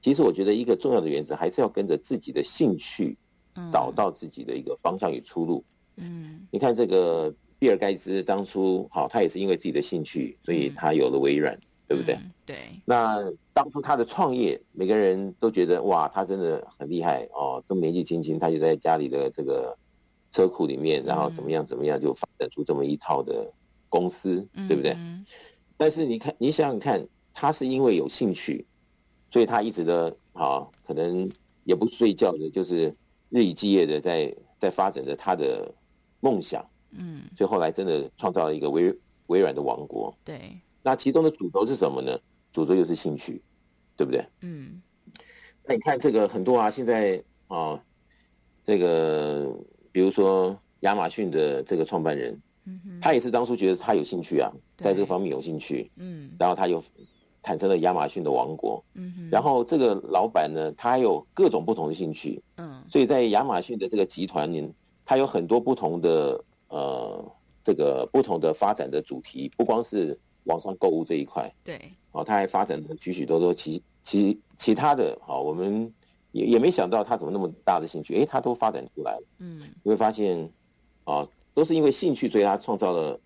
[0.00, 3.18] 其实我觉得一个重要的原则还是要跟着自己的兴趣，
[3.70, 5.62] 找到自己的一个方向与出路。
[5.62, 5.75] 嗯，
[6.50, 11.58] 你看这个比尔盖茨当初好，他也是因为自己的兴趣，所以他有了微软。
[11.88, 12.16] 对不对？
[12.16, 12.56] 嗯、对。
[12.84, 19.78] 那当初他的创业，每个人都觉得哇，他真的很厉害哦，这么年纪轻轻，他就在家里的这个
[20.32, 23.48] 车库里面，然后怎么样怎么样，就发展出这么一套的
[23.88, 24.94] 公司，嗯、对不对？
[24.94, 25.24] 嗯、
[25.76, 28.66] 但是你看，你想想看，他是因为有兴趣，
[29.30, 31.30] 所以他一直的啊、哦，可能
[31.62, 32.92] 也不睡觉的，就是
[33.28, 35.72] 日以继夜的在在发展着他的
[36.26, 36.64] 梦想。
[36.90, 37.22] 嗯。
[37.36, 38.92] 所以后来真的创造了一个微
[39.28, 40.12] 微软的王国。
[40.24, 40.60] 对。
[40.82, 42.18] 那其中的主轴是什么呢？
[42.52, 43.42] 主轴就是兴趣，
[43.96, 44.26] 对不对？
[44.40, 44.82] 嗯。
[45.64, 47.82] 那你看这个很多啊，现在啊，
[48.64, 49.52] 这个
[49.92, 56.82] 比如说亚马逊的这个创办人，嗯哼，他也是当初觉得他有兴趣啊，在这个方面有兴趣，嗯，然后他又
[57.42, 64.72] 产生了亚马逊的王国，嗯哼，然后这个老板呢，他还有各种不同的兴趣，嗯，所以在亚马逊的这个集团里，
[65.06, 67.32] 他有很多不同的呃，
[67.64, 70.18] 这个不同的发展的主题，不光是。
[70.46, 71.76] 网上购物这一块，对，
[72.12, 75.92] 哦，他还发展了许许多多其其其他的，好，我们
[76.30, 80.48] 也也没想到他怎么那么大的兴趣，诶，他都发展出来了，嗯，你会发现，
[81.02, 83.18] 啊，都是因为兴趣，所以他创造了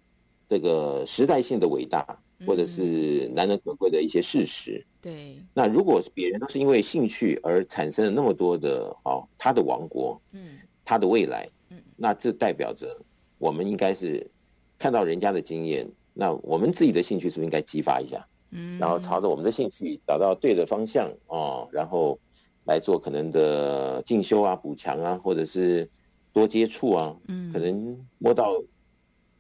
[0.48, 5.36] 这个时代性的伟大，或者是难能可贵的一些事实，对。
[5.52, 13.00] 那如果别人都是因为兴趣而产生了那么多的，哦，他的王国，嗯，他的未来，嗯，那这代表着
[13.38, 14.30] 我们应该是
[14.78, 15.88] 看到人家的经验。
[16.12, 18.26] 那我们自己的兴趣是不是应该激发一下？
[18.50, 22.18] 嗯，然后朝着我们的兴趣找到对的方向哦，然后
[22.64, 25.88] 来做可能的进修啊、补强啊，或者是
[26.33, 28.61] 多接触啊，嗯，可能摸到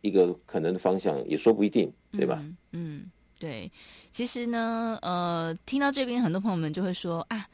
[0.00, 2.38] 一个可能的方向也说不一定，对吧？
[2.40, 3.70] 嗯，嗯，对。
[4.12, 7.48] 其实呢，呃，听到这边很多朋友们就会说啊。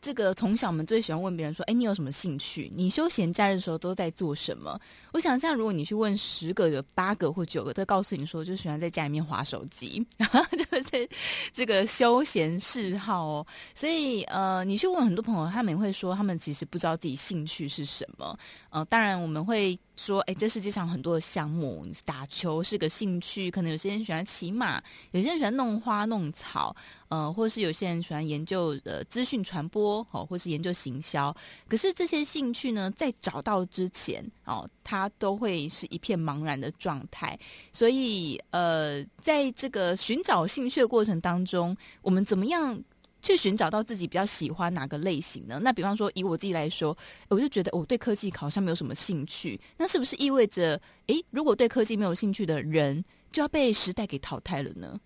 [0.00, 2.70] 这个从小我们最喜欢问别人说：“哎，你有什么兴趣？
[2.74, 4.78] 你休闲假日的时候都在做什么？”
[5.12, 11.08] 我想，像如果你去问十个，有八个或九个都告诉你说，就喜欢在家里面划手机，对不对？
[11.52, 13.46] 这个休闲嗜好哦。
[13.74, 18.38] 所以，呃，你去问很多朋友，他们也会说，他们其实不知道自己兴趣是什么。
[18.70, 19.78] 呃，当然我们会。
[19.98, 24.80] 说，哎，这世界上很多的项目，打球是个兴趣，可能有些人喜欢骑马，
[25.10, 26.76] 有些人喜欢弄花弄草，
[27.08, 31.34] 呃，或是有些人喜欢研究呃资讯传播，哦，或是研究行销。
[31.68, 37.38] 可是这些兴趣呢，在找到之前，哦，它都会是一片茫然的状态。
[37.72, 42.78] 所以，呃，在这个寻找兴趣的过程当中，我们怎么样
[43.22, 45.58] 去寻找到自己比较喜欢哪个类型呢？
[45.62, 46.96] 那比方说，以我自己来说，
[47.28, 49.58] 我就觉得我对科技好像没有什么兴趣。
[49.76, 55.00] 那是不是意味着，诶，如果对科技没有兴趣的人，就要被时代给淘汰了呢？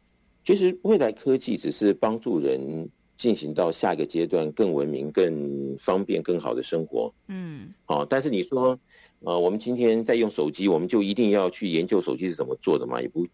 [0.44, 7.14] 其实未来科技只是帮助人进行到下一个阶段，更文明、更方便、更好的生活。
[7.28, 8.78] 嗯，好，但是你说，
[9.20, 13.00] 呃，我们今天在用手机，我们就一定要去研究手机是怎么做的嘛？
[13.00, 13.26] 也不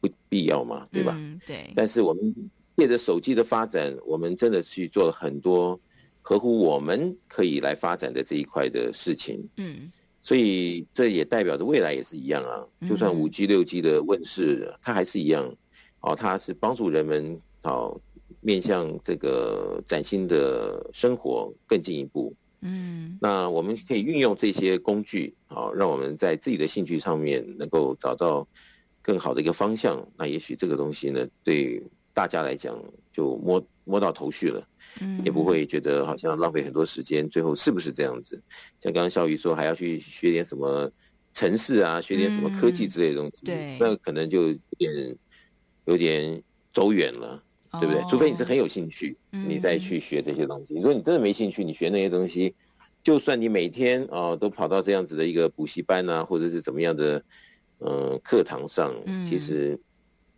[0.00, 1.14] 不必要嘛，对吧？
[1.18, 1.70] 嗯，对。
[1.74, 2.34] 但是我们。
[2.74, 5.78] 借着手机的发展，我们真的去做了很多
[6.22, 9.46] 合乎我们可以来发展的这一块的事情。
[9.58, 9.92] 嗯，
[10.22, 12.66] 所以这也代表着未来也是一样啊。
[12.88, 15.54] 就算五 G、六 G 的问世，它还是一样。
[16.02, 17.98] 哦，它是帮助人们哦
[18.40, 22.34] 面向这个崭新的生活更进一步。
[22.60, 28.46] 嗯，那我们可以运用这些工具，好，让我们在自己的兴趣上面能够找到
[29.00, 30.06] 更好的一个方向。
[30.16, 31.82] 那也许这个东西呢，对。
[32.14, 32.78] 大家来讲
[33.10, 34.62] 就摸摸到头绪了，
[35.00, 37.26] 嗯，也不会觉得好像浪费很多时间。
[37.26, 38.36] 最后是不是这样子？
[38.82, 40.92] 像刚刚小雨说，还要去学点什么
[41.32, 45.16] 城市啊，学点什么科技之类的东西，对，那可能就有点
[45.84, 47.42] 有点走远了，
[47.80, 48.02] 对不对？
[48.08, 50.74] 除非你是很有兴趣，你再去学这些东西。
[50.74, 52.54] 如果你真的没兴趣，你学那些东西，
[53.02, 57.22] 就算你每天啊都跑到这样子的一个补习班啊，或者是怎么样的
[57.78, 58.94] 嗯课堂上，
[59.26, 59.78] 其实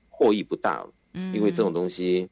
[0.08, 0.86] 获益不大。
[1.12, 2.28] 嗯因为这种东西，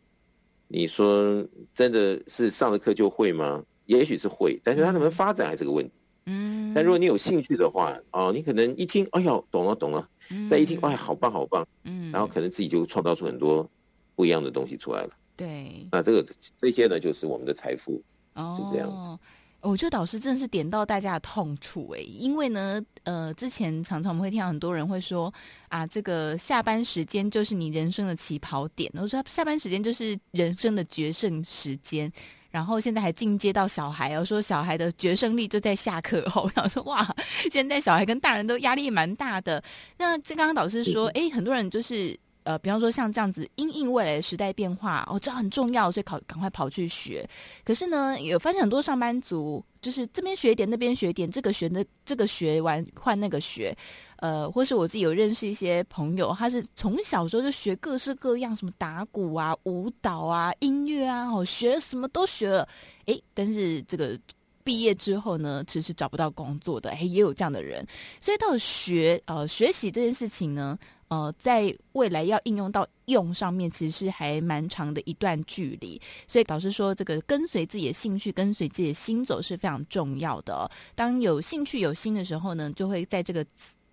[0.66, 3.64] 你说真的是上了课就会吗？
[3.84, 5.92] 也许是会，但是它能不能发展还是个问题。
[6.26, 10.08] 嗯，但如果你有兴趣的话，哦，你可能一听，哎呦，懂了懂了，
[10.48, 13.68] 再一听，哎，好棒好棒，嗯，然后可能自己就创造出很多
[14.14, 15.10] 不一样的东西出来了。
[15.36, 16.26] 对，那这个
[16.58, 18.02] 这些呢，就是我们的财富，
[18.34, 19.18] 就这样子。
[19.62, 25.32] 我觉得导师真的是点到大家的痛处哎，因为呢，呃，之前常常我们会听到很多人会说
[25.68, 32.12] 啊，这个下班时间就是你人生的起跑点，我说下班时间就是人生的决胜时间，
[32.52, 37.04] 然后现在还进阶到小孩，哦说小孩的决胜力就在下课后， 我想说哇，
[37.50, 39.60] 现在小孩跟大人都压力蛮大的。
[39.98, 42.16] 那这刚刚导师说，哎，很多人就是。
[42.44, 47.28] 呃，比方说像这样子，因应未来的时代变化，哦，这很重要，所以考赶快跑去学。
[47.64, 53.76] 可是呢，有发现很多上班族，就是这边学一点，那边学一点，这个学的这个学完换那个学，
[54.16, 62.68] 呃，或是我自己有认识一些朋友，他是从小时候就学各式各样，什么打鼓啊、舞蹈啊、音乐啊，哦，学什么都学了，
[63.06, 64.18] 诶，但是这个
[64.64, 67.86] 毕业之后呢，迟迟找不到工作的，诶，也有这样的人。
[68.20, 70.76] 所以到学呃学习这件事情呢。
[71.12, 76.00] 呃，在未来要应用到用上面，其实是还蛮长的一段距离。
[76.26, 80.70] 所以导师说，这个跟随自己的兴趣，跟随自己的心走是非常重要的。
[80.94, 83.44] 当有兴趣有心的时候呢，就会在这个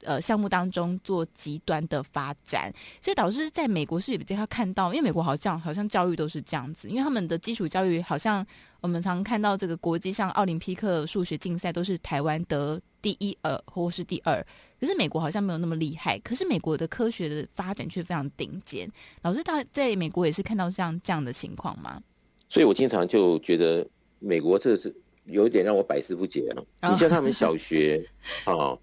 [0.03, 2.74] 呃项目当中做极端的发展。
[3.01, 8.45] 所以导师在美国是比较看到，因为美国好像好像教育都是这样子，因为他们的基础教育好像
[8.80, 14.41] 我们常看到这个国际上奥林匹克数学竞赛都是台湾得第一呃或是第二。
[14.80, 18.89] 可是美国好像没有那么厉害，可是美国的科学的发展却非常顶尖。
[19.23, 22.01] 老师，他在美国也是看到这样这样的情况吗？
[22.47, 23.86] 所以我经常就觉得
[24.19, 26.63] 美国这是有一点让我百思不解啊。
[26.82, 26.93] Oh.
[26.93, 28.09] 你像他们小学
[28.45, 28.80] 啊、 哦，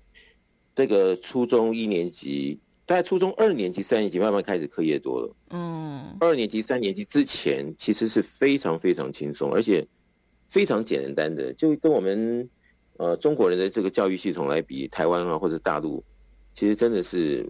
[0.75, 5.35] 这个初中一年级，大概初中二年级、三年级慢慢开始课业多了。
[5.51, 9.87] 嗯，二年级、三年级之前其实是非常非常轻松，而且
[10.47, 12.49] 非常简单的，就跟我们。
[12.99, 16.03] 呃，中国人的这个教育系统来比台湾啊，或者大陆，
[16.55, 17.47] 其实真的是，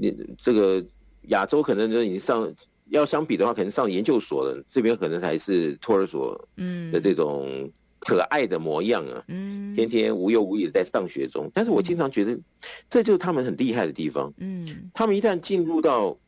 [0.00, 0.84] 你这个
[1.28, 2.52] 亚洲可能就你上
[2.88, 6.90] 要相比的话，可能上研究所了，这边可能还是托儿所，嗯。
[6.90, 7.70] 的这种
[8.00, 11.48] 可爱的模样啊，嗯，天天无忧无虑的在上学中。
[11.54, 12.36] 但是我经常觉得，
[12.88, 16.18] 这就是他们很厉害的地方，嗯，他们一旦进入到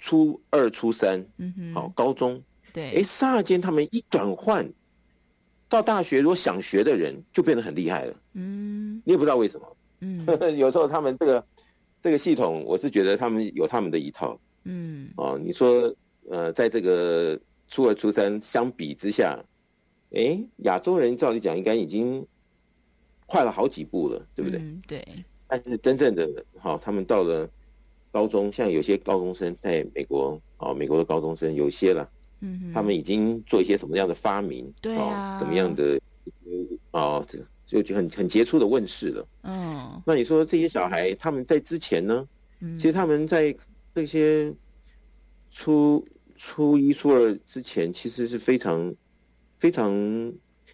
[0.00, 4.72] 初二、初三，嗯哼，好，高中，对，哎，刹那间他们一转换。
[5.68, 8.14] 到大学，如果想学的人就变得很厉害了。
[8.32, 9.76] 嗯，你也不知道为什么。
[10.00, 10.24] 嗯，
[10.56, 11.44] 有时候他们这个
[12.02, 14.38] 这个系统，我是觉得他们有他们的一套。
[14.64, 15.94] 嗯，哦，你说，
[16.28, 17.38] 呃，在这个
[17.68, 19.38] 初二、初三相比之下，
[20.12, 22.26] 哎，亚洲人照理讲应该已经
[23.26, 24.60] 快了好几步了，对不对？
[24.60, 25.06] 嗯，对。
[25.46, 27.48] 但是真正的，好，哦，他们到了
[28.10, 32.08] 高中，像有些高中生在美国，哦，美国的高中生有些了。
[32.40, 34.72] 嗯，他们已经做一些什么样的发明？
[34.80, 36.00] 对啊，哦、怎么样的？
[36.92, 37.26] 哦，
[37.66, 39.28] 就就很很杰出的问世了。
[39.42, 42.26] 嗯，那你说这些小孩他们在之前呢？
[42.60, 43.54] 嗯，其实他们在
[43.94, 44.52] 这些
[45.50, 48.94] 初初一、初二之前，其实是非常
[49.58, 49.92] 非常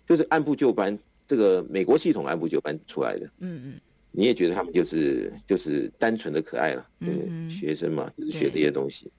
[0.06, 3.26] 就是按部就班，这个美国系统按部就班出来的。
[3.40, 3.80] 嗯嗯，
[4.12, 6.86] 你也觉得他们就是就是单纯的可爱了？
[7.00, 9.10] 嗯，学生嘛，就是学这些东西。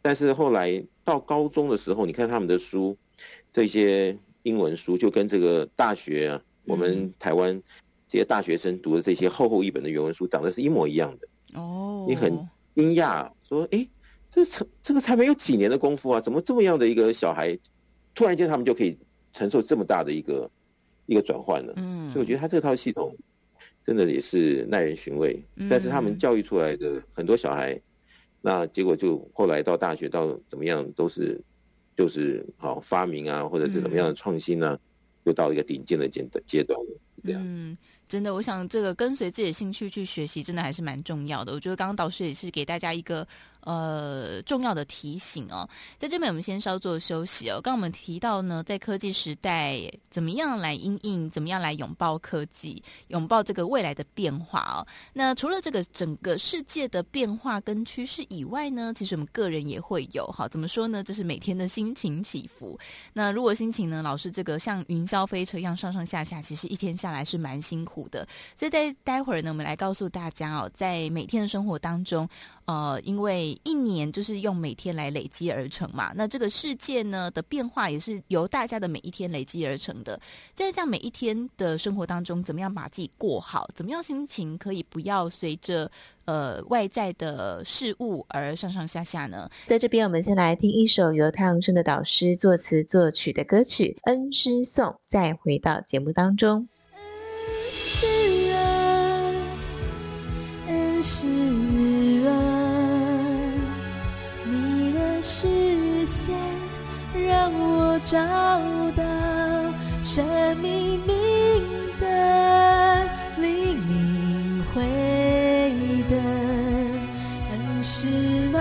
[0.00, 2.96] 但是后来到高中的时候，你看他们的书，
[3.52, 7.62] 这些英文书，就跟这个大学啊，我们台湾
[8.08, 11.28] 这些大学生读的这些厚厚一本的原文书，长得是一模一样的。
[11.60, 12.32] 哦，你很
[12.74, 13.88] 惊讶，说，哎，
[14.32, 17.56] 这这这个才没有几年的功夫啊，怎么这么样的一个小孩，
[18.12, 18.98] 突然间他们就可以
[19.32, 20.50] 承受这么大的一个
[21.06, 21.72] 一个转换了？
[21.76, 23.16] 嗯，所以我觉得他这套系统
[23.84, 25.40] 真的也是耐人寻味。
[25.70, 27.80] 但是他们教育出来的很多小孩。
[28.46, 31.36] 那结果就后来到大学到怎么样都是，
[31.96, 34.78] 就是好发明啊，或者是怎么样的创新呢、啊，
[35.24, 37.42] 就到一个顶尖的阶阶段了，这样。
[37.44, 37.76] 嗯
[38.08, 41.52] 真的，我想这个跟随自己的兴趣去学习，真的还是蛮重要的。
[41.52, 43.26] 我觉得刚刚导师也是给大家一个
[43.66, 45.68] 呃重要的提醒哦。
[45.98, 47.60] 在这边我们先稍作休息哦。
[47.62, 54.86] 刚刚我们提到呢，在科技时代，怎么样来应应，怎么样来拥抱科技，拥抱这个未来的变化哦。
[55.12, 60.46] 那除了这个整个世界的变化跟趋势以外呢，其实我们个人也会有哈。
[60.48, 61.02] 怎么说呢？
[61.02, 62.78] 就是每天的心情起伏。
[63.12, 72.28] 那如果心情呢，老是这个像云霄飞车一样上上下下，其实一天下来是蛮辛苦的，所以在待会儿呢，我们来告诉大家哦，在每天的生活当中，
[72.66, 80.20] 呃，因为一年就是用每天来累积而成嘛，那这个世界呢的变化也是由大家的每一天累积而成的。
[80.54, 83.68] 在这样每一天的生活当中，怎么样把自己过好？
[83.74, 85.90] 怎么样心情可以不要随着
[86.24, 89.50] 呃外在的事物而上上下下呢？
[89.66, 96.68] 在这边，我们先来听一首由太阳升的导师作词作曲的歌曲《恩师颂》，再回到节目当中。
[97.70, 98.15] 是
[108.04, 108.16] 找
[108.94, 109.02] 到
[110.02, 111.14] 神命明
[112.00, 114.82] 的，黎明会
[116.10, 116.14] 的，
[117.50, 118.06] 但是
[118.50, 118.60] 吗？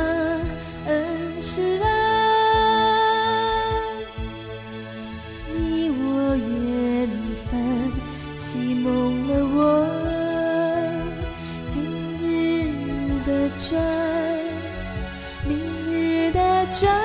[1.42, 1.88] 是啊，
[5.54, 7.08] 你我缘
[7.50, 7.54] 分，
[8.38, 9.60] 启蒙了我。
[11.68, 11.74] 今
[12.20, 12.24] 日
[13.26, 13.80] 的转，
[15.48, 15.56] 明
[15.94, 16.40] 日的
[16.80, 17.05] 转。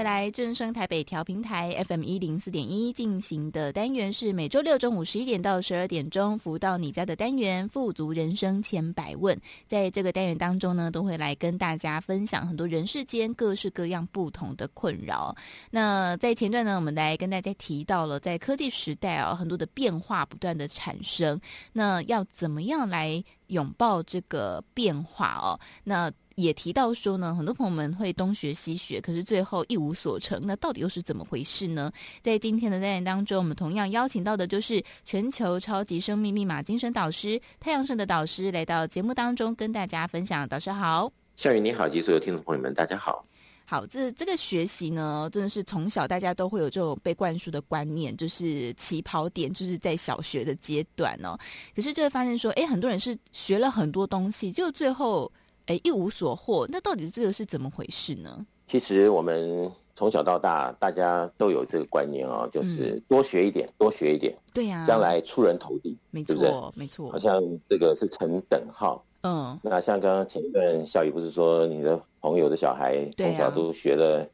[0.00, 9.36] 回来，正声台北调频台 FM 一零四点一进行的单元是每周六中午十一点到十二点钟，服务到你家的单元《富足人生千百问》。
[9.66, 15.36] 在这个单元当中呢，都会来跟大家分享很多人世间各式各样不同的困扰。
[15.70, 21.38] 那在前段呢，我们来跟大家提到了，在科技时代啊，很多的变化不断的产生，
[21.74, 25.60] 那要怎么样来拥抱这个变化哦？
[25.84, 30.40] 那也提到说呢，很多朋友们会东学西学，可是最后一无所成。
[30.44, 31.92] 那到底又是怎么回事呢？
[32.22, 40.48] 在今天的单元当中，我们同样邀请到的就是全球超级生命密码精神导师太阳神的导师来到节目当中跟大家分享。
[40.48, 43.22] 导师好，夏雨你好，及所有听众朋友们，大家好。
[43.70, 51.38] 好，这这个学习呢，真的是从小大家都会有这种被灌输的观念，就是起跑点就是在小学的阶段哦。
[51.72, 55.30] 可是就会发现说，哎，很多人是学了很多东西，就最后。
[55.66, 58.44] 哎，一无所获，那到底这个是怎么回事呢？
[58.66, 66.72] 其实我们从小到大，大家都有这个观念啊、哦，就是多学一点，嗯、多学一点，对呀、啊，将来出人头地，没错，对不对？
[66.74, 69.04] 没错，好像这个是成等号。
[69.22, 74.26] 嗯，那像刚刚前一段小雨不是说，你的朋友的小孩从小都学了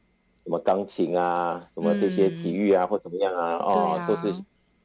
[0.45, 3.57] 什么钢琴啊，啊什么这些体育啊，嗯、或怎么样啊？
[3.59, 4.32] 哦，啊、都是。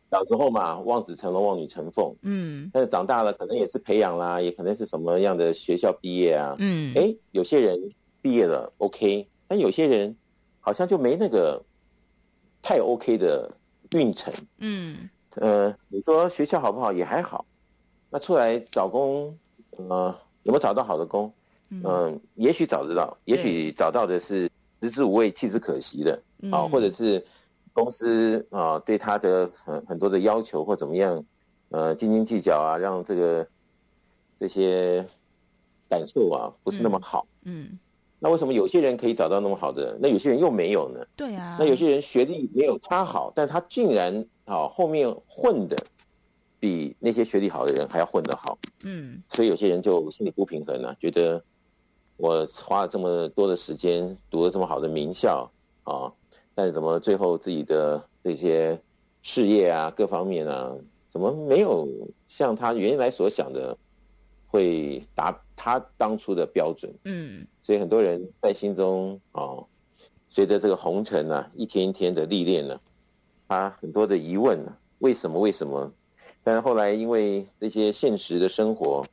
[0.09, 2.13] 小时候嘛，望子成龙，望女成凤。
[2.23, 6.53] 嗯，但是长大了，可能也是培养啦，也可能是什么样的学校毕业啊。
[6.59, 7.79] 嗯，哎，有些人
[8.21, 10.13] 毕业了，OK，但有些人
[10.59, 11.63] 好像就没那个
[12.61, 13.49] 太 OK 的
[13.91, 14.33] 运程。
[14.57, 16.91] 嗯，呃，你说学校好不好？
[16.91, 17.45] 也还好。
[18.09, 19.39] 那出来找工，
[19.89, 21.33] 呃，有没有找到好的工？
[21.69, 24.51] 嗯、呃，也许找得到，也许找到的是
[24.81, 26.13] 食之无味，弃之可惜的。
[26.51, 27.25] 啊、嗯，或者是。
[27.73, 31.23] 公司啊，对他的很很多的要求或怎么样，
[31.69, 33.47] 呃，斤斤计较啊，让这个
[34.37, 35.07] 这些
[35.87, 37.25] 感受啊不是那么好。
[37.43, 37.79] 嗯，嗯，
[38.19, 41.07] 那为什么有些人可以找到那么好的，那有些人又没有呢？
[41.15, 41.55] 对啊。
[41.57, 45.77] 那有些人学历没有他好，但他竟然啊后面混的
[46.61, 48.57] 比那些学历好的人还要混得好。
[48.85, 49.21] 嗯。
[49.29, 51.43] 所以有些人就心里不平衡了，啊，觉得
[52.15, 55.51] 我花了这么多的时间读了这么好的名校
[55.83, 56.13] 啊。
[56.53, 58.79] 但是怎么最后自己的这些
[59.21, 60.75] 事业啊，各方面啊，
[61.09, 61.87] 怎么没有
[62.27, 63.75] 像他原来所想的
[64.47, 66.93] 会达他当初的标准。
[67.05, 69.57] 嗯，所以很多人在心中啊，
[70.29, 72.79] 随着这个红尘呢、啊，一天一天的历练呢，
[73.47, 75.39] 他很多的疑问呢，为什么？
[75.39, 75.91] 为什么？
[76.43, 79.05] 但是后来因为这些现实的生活，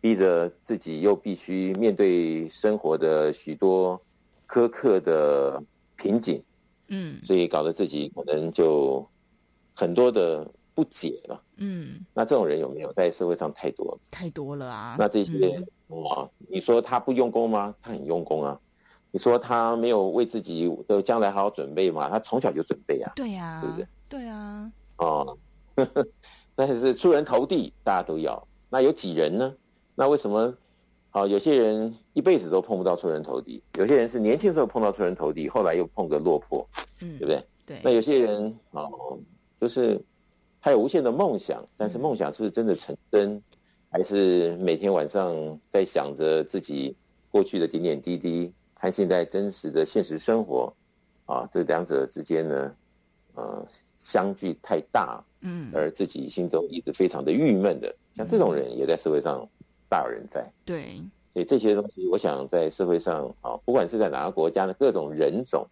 [0.00, 4.00] 逼着自己又必须面对生活的许多
[4.48, 5.62] 苛刻的
[5.96, 6.42] 瓶颈，
[6.88, 9.06] 嗯，所以搞得自己可能就
[9.74, 11.42] 很多的不解了。
[11.56, 13.98] 嗯，那这种人有没有在社会上太多？
[14.10, 14.96] 太多了啊！
[14.98, 17.74] 那这些哇，你说他不用功吗？
[17.82, 18.60] 他很用功啊。
[19.10, 22.08] 你说他没有为自己的将来好好准备吗？
[22.10, 23.12] 他从小就准备啊。
[23.16, 23.86] 对呀，对不对？
[24.08, 24.70] 对啊。
[24.98, 25.38] 哦，
[26.56, 28.48] 但是出人头地，大家都要。
[28.68, 29.54] 那有几人呢？
[29.94, 30.52] 那为什么？
[31.10, 36.68] 好，有些人一辈子都碰不到出人头地，有些人是年轻时候碰到出人头地，后来又碰个落魄，
[37.00, 37.44] 嗯，对不对？
[37.64, 37.80] 对。
[37.82, 39.18] 那有些人哦，
[39.58, 39.98] 就是
[40.60, 43.34] 他有无限的梦想，但是梦想是不是真的成真？
[43.36, 43.42] 嗯、
[43.90, 46.94] 还是每天晚上在想着自己
[47.30, 50.74] 过去的点点滴滴，和现在真实的现实生活
[51.24, 52.74] 啊，这两者之间呢，
[53.36, 59.48] 呃，相距太大，嗯，而自己心中一直非常的郁闷的，像这种人也在社会上。
[59.88, 61.00] 大有人在，对，
[61.32, 65.64] 所以这些东西，我想在社会上啊，不管是在哪个国家的各种人种，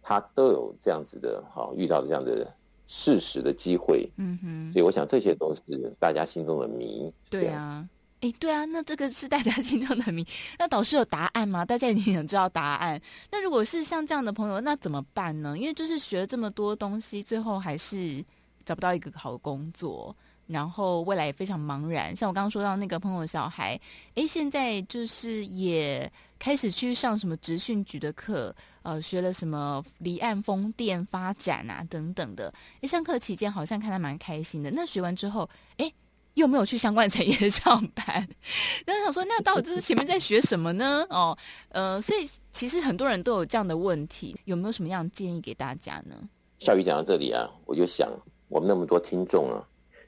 [0.00, 2.50] 他都有这样子的，好遇到这样的
[2.86, 5.60] 事实的机会，嗯哼，所以我想这些都是
[6.00, 7.12] 大家心中的谜。
[7.28, 7.86] 对啊，
[8.22, 10.26] 哎，对啊，那这个是大家 心中的谜。
[10.58, 11.66] 那导师有答案吗？
[11.66, 12.98] 大家一定想知道答案。
[13.30, 15.58] 那如果是像这样的朋友，那怎么办呢？
[15.58, 18.24] 因为就是学了这么多东西，最后还是
[18.70, 20.14] 找不到一个好的工作。
[20.46, 23.80] 然后未来也非常茫然，像我刚刚说到那个朋友小孩，
[24.14, 26.10] 诶，现在就是也
[26.40, 32.52] 开始去上什么职训局的课，呃，学了什么离岸风电发展啊等等的。
[32.80, 34.72] 诶，上课期间好像看他蛮开心的。
[34.72, 35.94] 那学完之后，诶，
[36.34, 38.04] 又没有去相关产业上班。
[38.84, 41.06] 然后想说，那到底这是前面在学什么呢？
[41.10, 41.36] 哦，
[41.68, 46.16] 呃，所以其实很多人都有这样的问题，有没有什么样的建议给大家呢？
[46.58, 48.10] 小雨讲到这里啊，我就想
[48.50, 49.66] 我们那么多听众啊。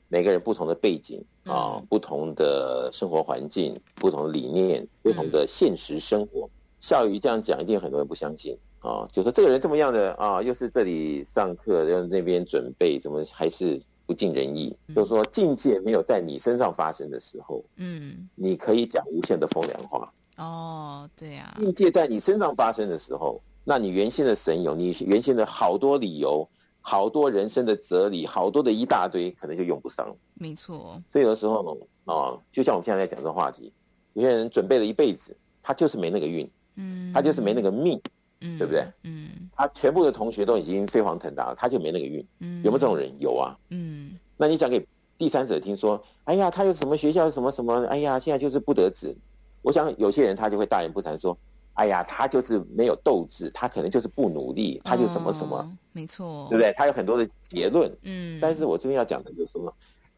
[0.08, 6.50] 每个人不同的背景啊，嗯、不同的生活环境，不同的理念，不同的现实生活。
[6.80, 14.76] 孝瑜、嗯、这样讲，一定很多人不相信啊，就说这个人这么样的啊，又是这里上课，又那边准备，怎么还是不尽人意？
[14.88, 20.12] 嗯、就是说境界没有在你身上发生的时候，嗯，你可以讲无限的风凉话。
[20.36, 26.46] 哦，对呀、啊，境界在你身上发生的时候，那你原先的神勇，你原先的好多理由。
[26.82, 30.14] 好多人生的哲理，好多的一大堆，可能就用不上。
[30.34, 33.72] 没错，所以有的时候啊，就像我们现在在讲这个话题，
[34.12, 38.00] 有些人准备了一辈子，他就是没那个运，嗯，他就是没那个命，
[38.40, 38.84] 嗯，对不对？
[39.04, 42.26] 嗯，他全部的同学都已经飞黄腾达了，他就没那个运。
[42.40, 43.12] 嗯，有没有这种人？
[43.20, 43.56] 有啊。
[43.70, 44.84] 嗯，那你讲给
[45.16, 49.16] 第三者听说，哎呀，他有什么学校，什么什么，哎呀，现在就是不得志。
[49.62, 51.38] 我想有些人他就会大言不惭说。
[51.74, 56.72] 哎呀，他就是没有斗志，他可能就是不努力，他就什么什么，哦、没错，对不对？
[56.76, 58.38] 他有很多的结论，嗯。
[58.40, 59.74] 但是我这边要讲的就是说，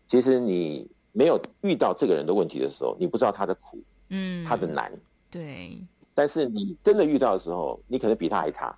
[0.09, 3.79] 其实你没有遇到这个人的问题的时候，你不知道他的苦，
[4.09, 4.93] 嗯，他的难，
[5.31, 5.79] 对。
[6.13, 8.77] 但是你真的遇到的时候，你可能比他还差，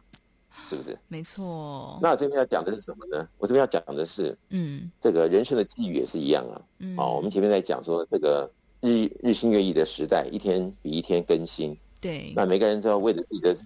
[0.68, 0.99] 是不是？
[1.09, 1.99] 没错。
[2.03, 3.27] 那我这边要讲的是什么呢？
[3.39, 6.61] 我这边要讲的是，嗯，这个人生的际遇也是一样啊。
[6.79, 6.95] 嗯。
[6.99, 8.51] 哦，我们前面在讲说，这个
[8.81, 11.74] 日日新月异的时代，一天比一天更新。
[12.01, 13.57] 对，那每个人都要为了自己的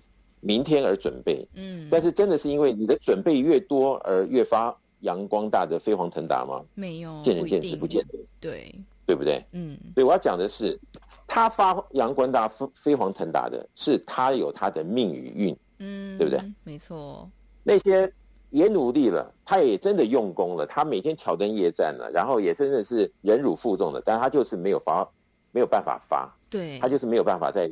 [0.41, 6.64] 明天而准备，嗯，但是真的是因为你的准备越多而越发阳光大的飞黄腾达吗？
[6.74, 8.74] 没有，见仁见智，不见得，对，
[9.05, 9.45] 对不对？
[9.53, 10.78] 嗯，所以我要讲的是，
[11.26, 16.41] 他发扬光大、飞飞黄腾达的是他有他的命与运，嗯，对不对？
[16.64, 17.28] 没错，
[17.62, 18.11] 那些
[18.49, 25.07] 也努力了，他也真的用功了，他每天挑灯夜战了，然后也真的是忍辱负重的，但他就是没有发，
[25.53, 27.70] 没有办法发，对，他就是没有办法在。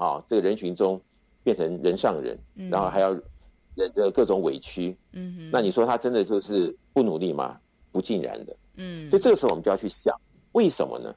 [0.00, 0.98] 啊、哦，这个人群中
[1.42, 3.12] 变成人上人，嗯、然后还要
[3.74, 7.60] 忍着各种委屈，嗯哼，那你说他真的就是不努力吗？
[7.92, 10.18] 不尽然的，嗯，所以这个时候我们就要去想，
[10.52, 11.14] 为什么呢？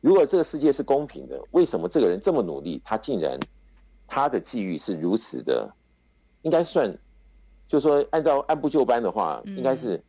[0.00, 3.40] 如果这个世界是公平的，为什么这个人这么努力，他竟然
[4.06, 5.68] 他的际遇是如此的？
[6.42, 6.96] 应该算，
[7.66, 10.00] 就是说按照按部就班的话，嗯、应该是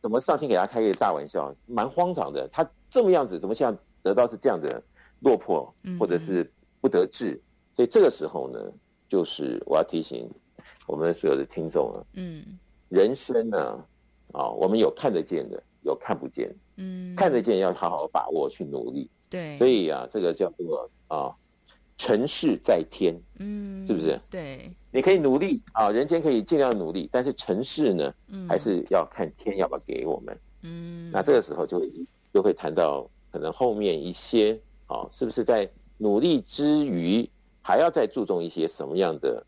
[0.00, 2.48] 怎么上天给他开个大玩笑，蛮荒唐的。
[2.50, 4.82] 他这么样子，怎么像得到是这样的
[5.20, 6.50] 落魄，或者是？
[6.82, 7.40] 不得志，
[7.76, 8.58] 所以这个时候呢，
[9.08, 10.28] 就是我要提醒
[10.84, 12.58] 我们所有的听众啊，嗯，
[12.88, 13.58] 人生呢，
[14.32, 21.30] 啊、哦，我们有看得见的，有看不见，嗯，看得见要好好把握去努力，对，所以啊，这个叫做啊，
[21.96, 24.20] 成事在天，嗯，是不是？
[24.28, 31.88] 对，你可以努力啊，人间可以尽量努力，但是成事呢，嗯，还是要看天要不要给我们，嗯，那这个时候就会
[32.34, 34.60] 就会谈到可能后面一些。
[34.88, 35.66] 啊，是不是在
[36.02, 37.28] 努力之余，
[37.62, 39.46] 还要再注重一些什么样的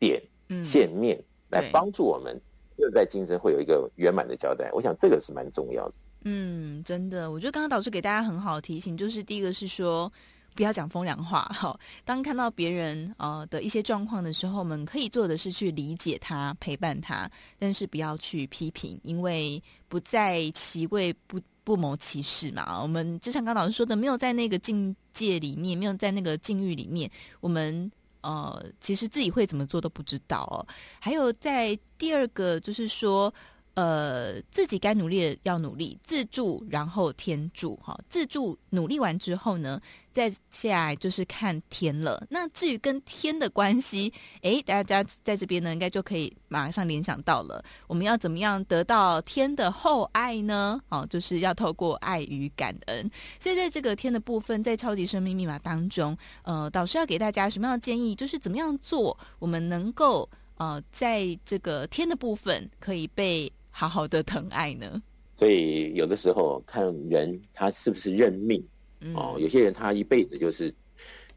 [0.00, 0.20] 点、
[0.64, 2.36] 线、面，来帮助我们，
[2.76, 4.68] 就在今生会有一个圆满的交代。
[4.72, 5.94] 我想这个是蛮重要的。
[6.24, 10.12] 嗯，真的，我觉得刚刚导师给大家很好的提醒，就是第一个是说。
[10.54, 11.74] 不要讲风凉话哈。
[12.04, 17.26] 当看到别人呃的一些状况的时候，我们可以做的是去理解他、陪伴他，
[17.58, 22.80] 但是不要去批评，因为不在其位不不谋其事嘛。
[22.82, 27.10] 我们就像刚老师说的，没有在那个境界里面，没有在那个境遇里面，
[27.40, 27.90] 我们
[28.20, 30.66] 呃其实自己会怎么做都不知道哦。
[31.00, 33.32] 还有在第二个就是说。
[33.74, 37.98] 呃，自己该努力的要努力，自助然后天助哈。
[38.06, 39.80] 自助努力完之后呢，
[40.12, 42.22] 再下来就是看天了。
[42.28, 44.12] 那至于跟天的关系，
[44.42, 47.64] 诶，大家在这边呢，应该就可以马上联想到了。
[47.86, 50.78] 我们要怎么样得到天的厚爱呢？
[50.90, 53.10] 哦，就是要透过爱与感恩。
[53.40, 58.14] 所以在这个天的部分，在超级生命密码当中，呃，导师要给大家什么样的建议？
[58.14, 63.50] 就是怎么样做，我们能够呃，在这个天的部分可以被。
[63.72, 65.02] 好好的疼爱呢，
[65.36, 68.64] 所以有的时候看人他是不是认命、
[69.00, 70.72] 嗯、哦，有些人他一辈子就是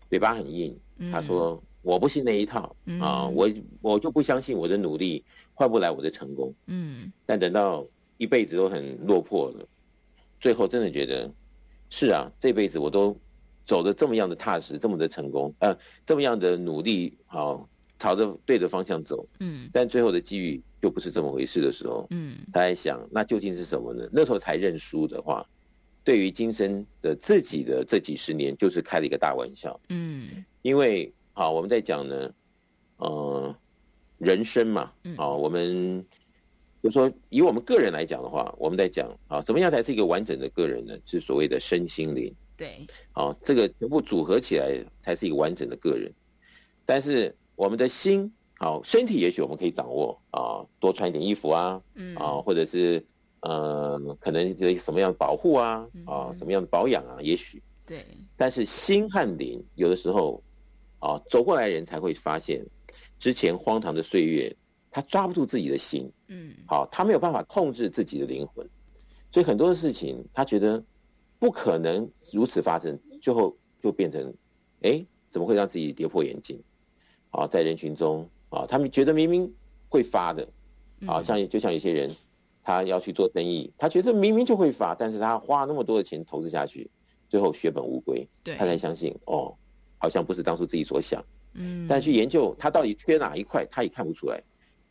[0.09, 3.49] 嘴巴很硬，嗯、他说我不信那一套啊、我
[3.81, 5.23] 我就不相信我的努力
[5.53, 7.86] 换不来我的成功，嗯，但等到
[8.17, 9.67] 一辈子都很落魄了，
[10.39, 11.31] 最后真的觉得
[11.89, 13.17] 是啊，这辈子我都
[13.65, 15.75] 走的这么样的踏实，这么的成功，呃，
[16.05, 20.62] 这么样的努力，好、哦、朝着对的方向走，嗯，但最后的机遇。
[20.82, 24.08] 就不是这么回事的时候，嗯，他在想，那究竟是什么呢？
[24.12, 25.43] 那时候才认输的话，
[26.04, 32.32] 对于今生的自己的这几十年，就是开了一个大玩笑，嗯，因为啊，我们在讲呢，
[32.98, 33.56] 呃，
[34.20, 36.06] 人生嘛，啊，我们
[36.84, 40.96] 就说以我们个人来讲的话，我们在讲啊，怎么样才是一个完整的个人呢？
[41.04, 46.14] 是所谓的身心灵，对，啊，这个全部组合起来才是一个完整的个人，
[46.86, 48.34] 但是我们的心。
[48.58, 53.06] 好，身体也许我们可以掌握啊，多穿一点衣服啊，嗯啊，或者是
[53.41, 58.06] 呃，可能这什么样的保护啊，啊，什么样的保养啊，也许对。
[58.38, 60.41] 但是心和灵有的时候
[60.99, 62.66] 啊，走过来人才会发现，
[63.20, 64.56] 之前荒唐的岁月，
[64.89, 68.66] 他抓不住自己的心，嗯，好，他没有办法控制自己的灵魂，
[69.34, 70.82] 所以很多的事情他觉得
[71.39, 74.34] 不可能如此发生，最后就变成，
[74.84, 76.64] 哎，怎么会让自己跌破眼镜？
[77.36, 78.27] 啊，在人群中。
[78.49, 79.53] 啊，他们觉得明明
[79.89, 80.47] 会发的，
[81.05, 82.09] 啊，像就像有些人，
[82.63, 86.89] 他要去做生意，他觉得明明就会发，但是他花那么多的钱投资下去，
[87.27, 89.53] 最后血本无归，对，他才相信哦，
[89.97, 91.21] 好像不是当初自己所想，
[91.53, 94.41] 嗯，但去研究他到底缺哪一块，他也看不出来，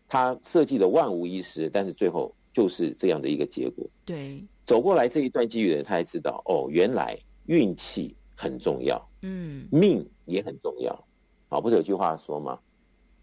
[0.09, 11.07] 他设计的万无一失，但是最后就是这样的一个结果，对，走过来这一段机遇的人，他才知道哦，原来运气很重要，嗯，命也很重要，
[11.55, 12.59] 好，不是有句话说吗？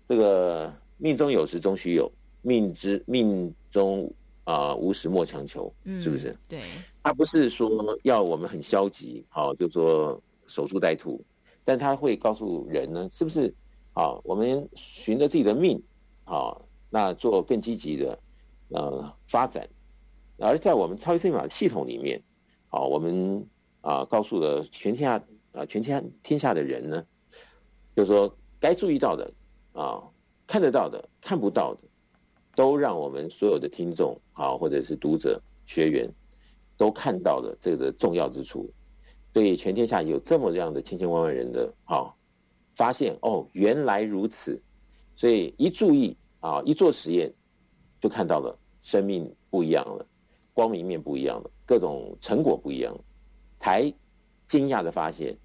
[0.07, 2.09] 这个命中有时终须有，
[2.41, 4.05] 命之命中
[4.45, 6.33] 啊、呃、无时莫强求，是不是？
[6.47, 6.61] 对，
[7.03, 7.69] 他不是说
[8.03, 10.17] 要我们很消极，好、哦、就说
[10.47, 11.21] 守株待兔，
[11.65, 13.53] 但他会告诉人呢，是不是？
[13.91, 15.83] 啊，我们循着自己的命，
[16.23, 16.55] 啊，
[16.89, 18.17] 那做更积极的
[18.69, 19.67] 呃发展，
[20.37, 22.23] 而在我们超级生命密码系统里面，
[22.69, 23.45] 啊，我们
[23.81, 25.21] 啊告诉了全天下
[25.51, 27.05] 啊全天下天下的人呢，
[27.95, 29.31] 就是说该注意到的。
[29.73, 30.03] 啊，
[30.47, 31.79] 看得到的、看不到的，
[32.57, 36.13] 都让我们所有的听众啊，或者是读者、学员，
[36.75, 38.69] 都看到了这个重要之处。
[39.33, 42.13] 所以全天下有这么样的千千万万人的啊，
[42.75, 44.61] 发现哦，原来如此。
[45.15, 47.33] 所以一注意啊，一做实验，
[48.01, 50.05] 就看到了生命不一样了，
[50.51, 53.01] 光明面不一样了，各种成果不一样了，
[53.57, 53.89] 才
[54.47, 55.37] 惊讶的发现。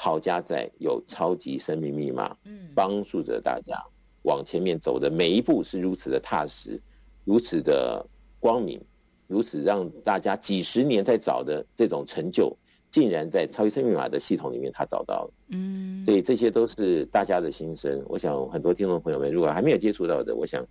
[0.00, 3.76] 好家在有超级生命密码，嗯，帮助着大家
[4.22, 6.80] 往前面走的每一步是如此的踏实，
[7.24, 8.06] 如此的
[8.38, 8.80] 光明，
[9.26, 12.56] 如此让大家几十年在找的这种成就，
[12.92, 18.00] 竟然在超级生命密码的系统里面他找到了，嗯，所以这些都是大家的心声。
[18.06, 20.64] 我想很多听众朋友们如果还没有接触到的，我想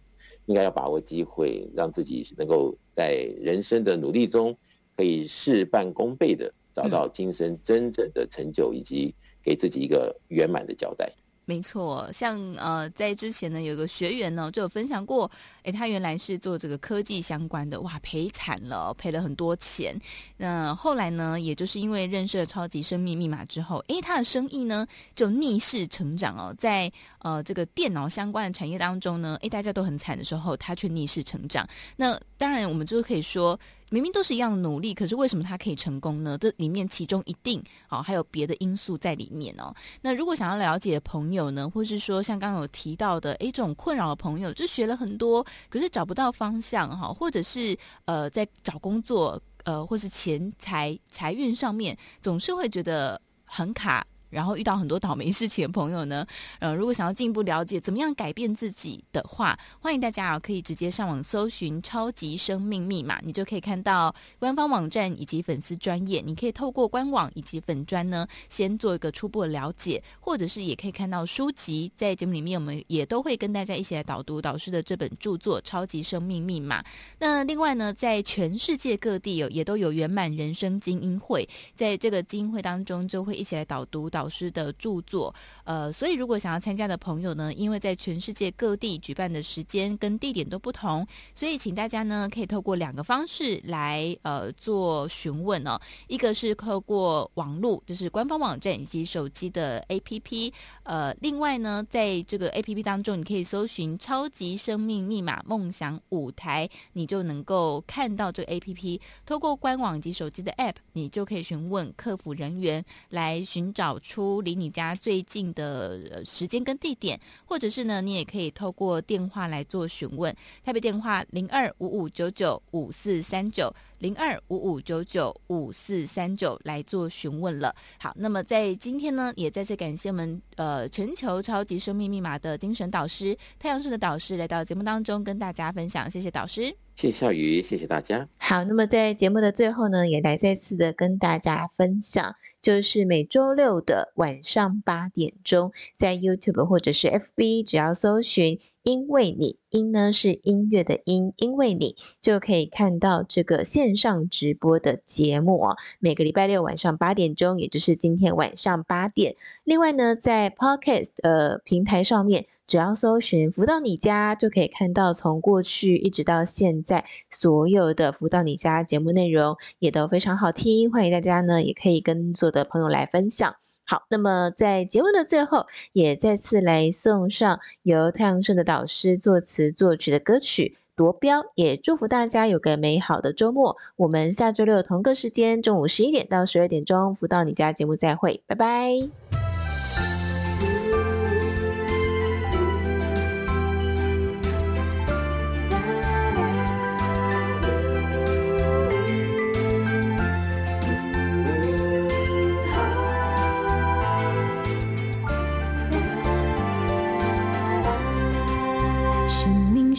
[0.46, 4.58] 应该要把握机会，让自己能够在人生的努力中
[4.96, 6.50] 可以事半功倍的。
[6.78, 9.12] 找到今生真正的成就，以及
[9.42, 11.12] 给自己一个圆满的交代。
[11.50, 15.32] 没错，像呃，在之前呢，有个学员呢就有分享过，
[15.64, 19.98] 诶，他原来是做这个科技相关的，哇，赔惨了，赔了很多钱。
[20.36, 31.66] 那后来呢，也就是因为认识了超级生命密码之后，诶，他的生意呢就逆势成长哦，在呃这个电脑相关的产业当中呢，诶，大家都很惨的时候，他却逆势成长。
[31.96, 33.58] 那当然，我们就可以说，
[33.90, 36.38] 明明都是一样的努力，可是为什么他可以成功呢？
[36.38, 39.74] 这里面其中一定哦还有别的因素在里面哦。
[40.02, 54.06] 那如果想要了解的朋友呢，或是说像刚刚有提到的，诶，这种困扰的朋友，就学了很多，可是找不到方向哈，或者是呃在找工作呃或是钱财财运上面，总是会觉得很卡。
[54.30, 56.26] 然后遇到很多倒霉事情的朋友呢，
[56.60, 66.22] 呃，如果想要进一步了解怎么样改变自己的话，欢迎大家啊，可以直接上网搜寻“超级生命密码”，你就可以看到官方网站以及粉丝专业。
[66.26, 71.92] 你可以透过官网以及粉专呢，先做一个初步的了解，或者是也可以看到书籍。
[71.96, 76.82] 在节目里面，我们也都会跟大家一起来导读导师的这本著作《超级生命密码》。
[77.20, 85.32] 那另外呢，在全世界各地有也都有圆满人生精英会，在这个精英会当中，就会一起来导读导师的著作，
[85.64, 91.06] 呃，所以如果想要参加的朋友呢，因为在全世界各地举办的时间跟地点都不同，
[91.36, 95.80] 所以请大家呢可以透过两个方式来呃做询问哦。
[96.08, 100.52] 一个是透过网络，就是官方网站以及手机的 APP，
[100.82, 109.00] 呃，另外呢，在这个 APP 当中，你可以搜寻“超级生命密码梦想舞台”，你就能够看到这个 APP。
[109.28, 114.00] 透过官网及手机的 App，你就可以询问客服人员来寻找。
[114.08, 120.34] 出离你家最近的时间跟地点，或者是呢，你也可以透过电话来做询问。
[120.64, 127.76] 台北电话零二五五九九五四三九零二五五九九五四三九来做询问了。
[128.00, 138.28] 好，那么在今天呢，也再次感谢我们呃全球超级生命密码的精神导师太阳盛德导师来到节目当中跟大家分享，谢谢导师，谢谢笑宇，谢谢大家。
[138.38, 142.36] 好，那么在节目的最后呢，也来再次的跟大家分享。
[142.60, 155.76] 就是每周六的晚上八点钟，在 YouTube 或者是 FB，只要搜寻“因为你”，音呢是音乐的音，因为你就可以看到这个线上直播的节目哦。
[156.00, 159.36] 每个礼拜六晚上八点钟，也就是今天晚上八点。
[159.66, 162.46] 另外呢，在 Podcast 呃平台上面。
[162.68, 170.92] 只要搜寻“福到你家”，就可以看到从过去一直到现在所有的“福到你家”节目内容，也都非常好听。
[170.92, 173.56] 欢迎大家呢，也可以跟所有的朋友来分享。
[173.90, 183.78] 好，那么在节目的最后，也再次来送上由太阳盛的导师作词作曲的歌曲《夺标》，也祝福大家有个美好的周末。
[183.96, 190.27] 我们下周六同个时间，中午十一点到十二点钟，“辅导你家”节目再会，拜拜。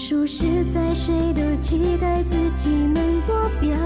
[0.09, 3.77] 数十载，谁都期待自己能夺标，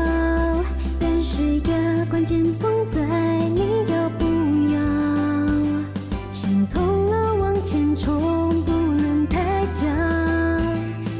[1.00, 3.00] 但是呀，关键总在
[3.48, 4.24] 你要不
[4.72, 4.78] 要。
[6.32, 9.88] 心痛了往前冲，不能太假，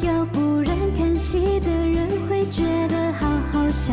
[0.03, 3.93] 要不然看戏的人会觉得好好笑。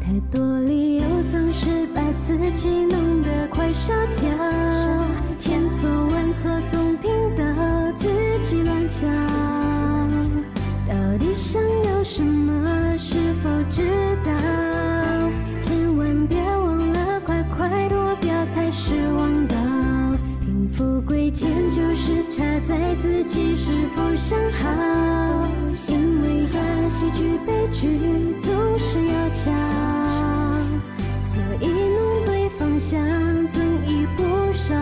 [0.00, 4.26] 太多理由总是把自己弄得快烧焦，
[5.38, 7.44] 千错万错总听到
[21.44, 25.46] 天就是差在自己是否想好。
[25.86, 28.00] 因为啊，喜剧悲剧
[28.40, 29.52] 总是要巧，
[31.22, 32.98] 所以弄对方向
[33.52, 34.74] 增益不少。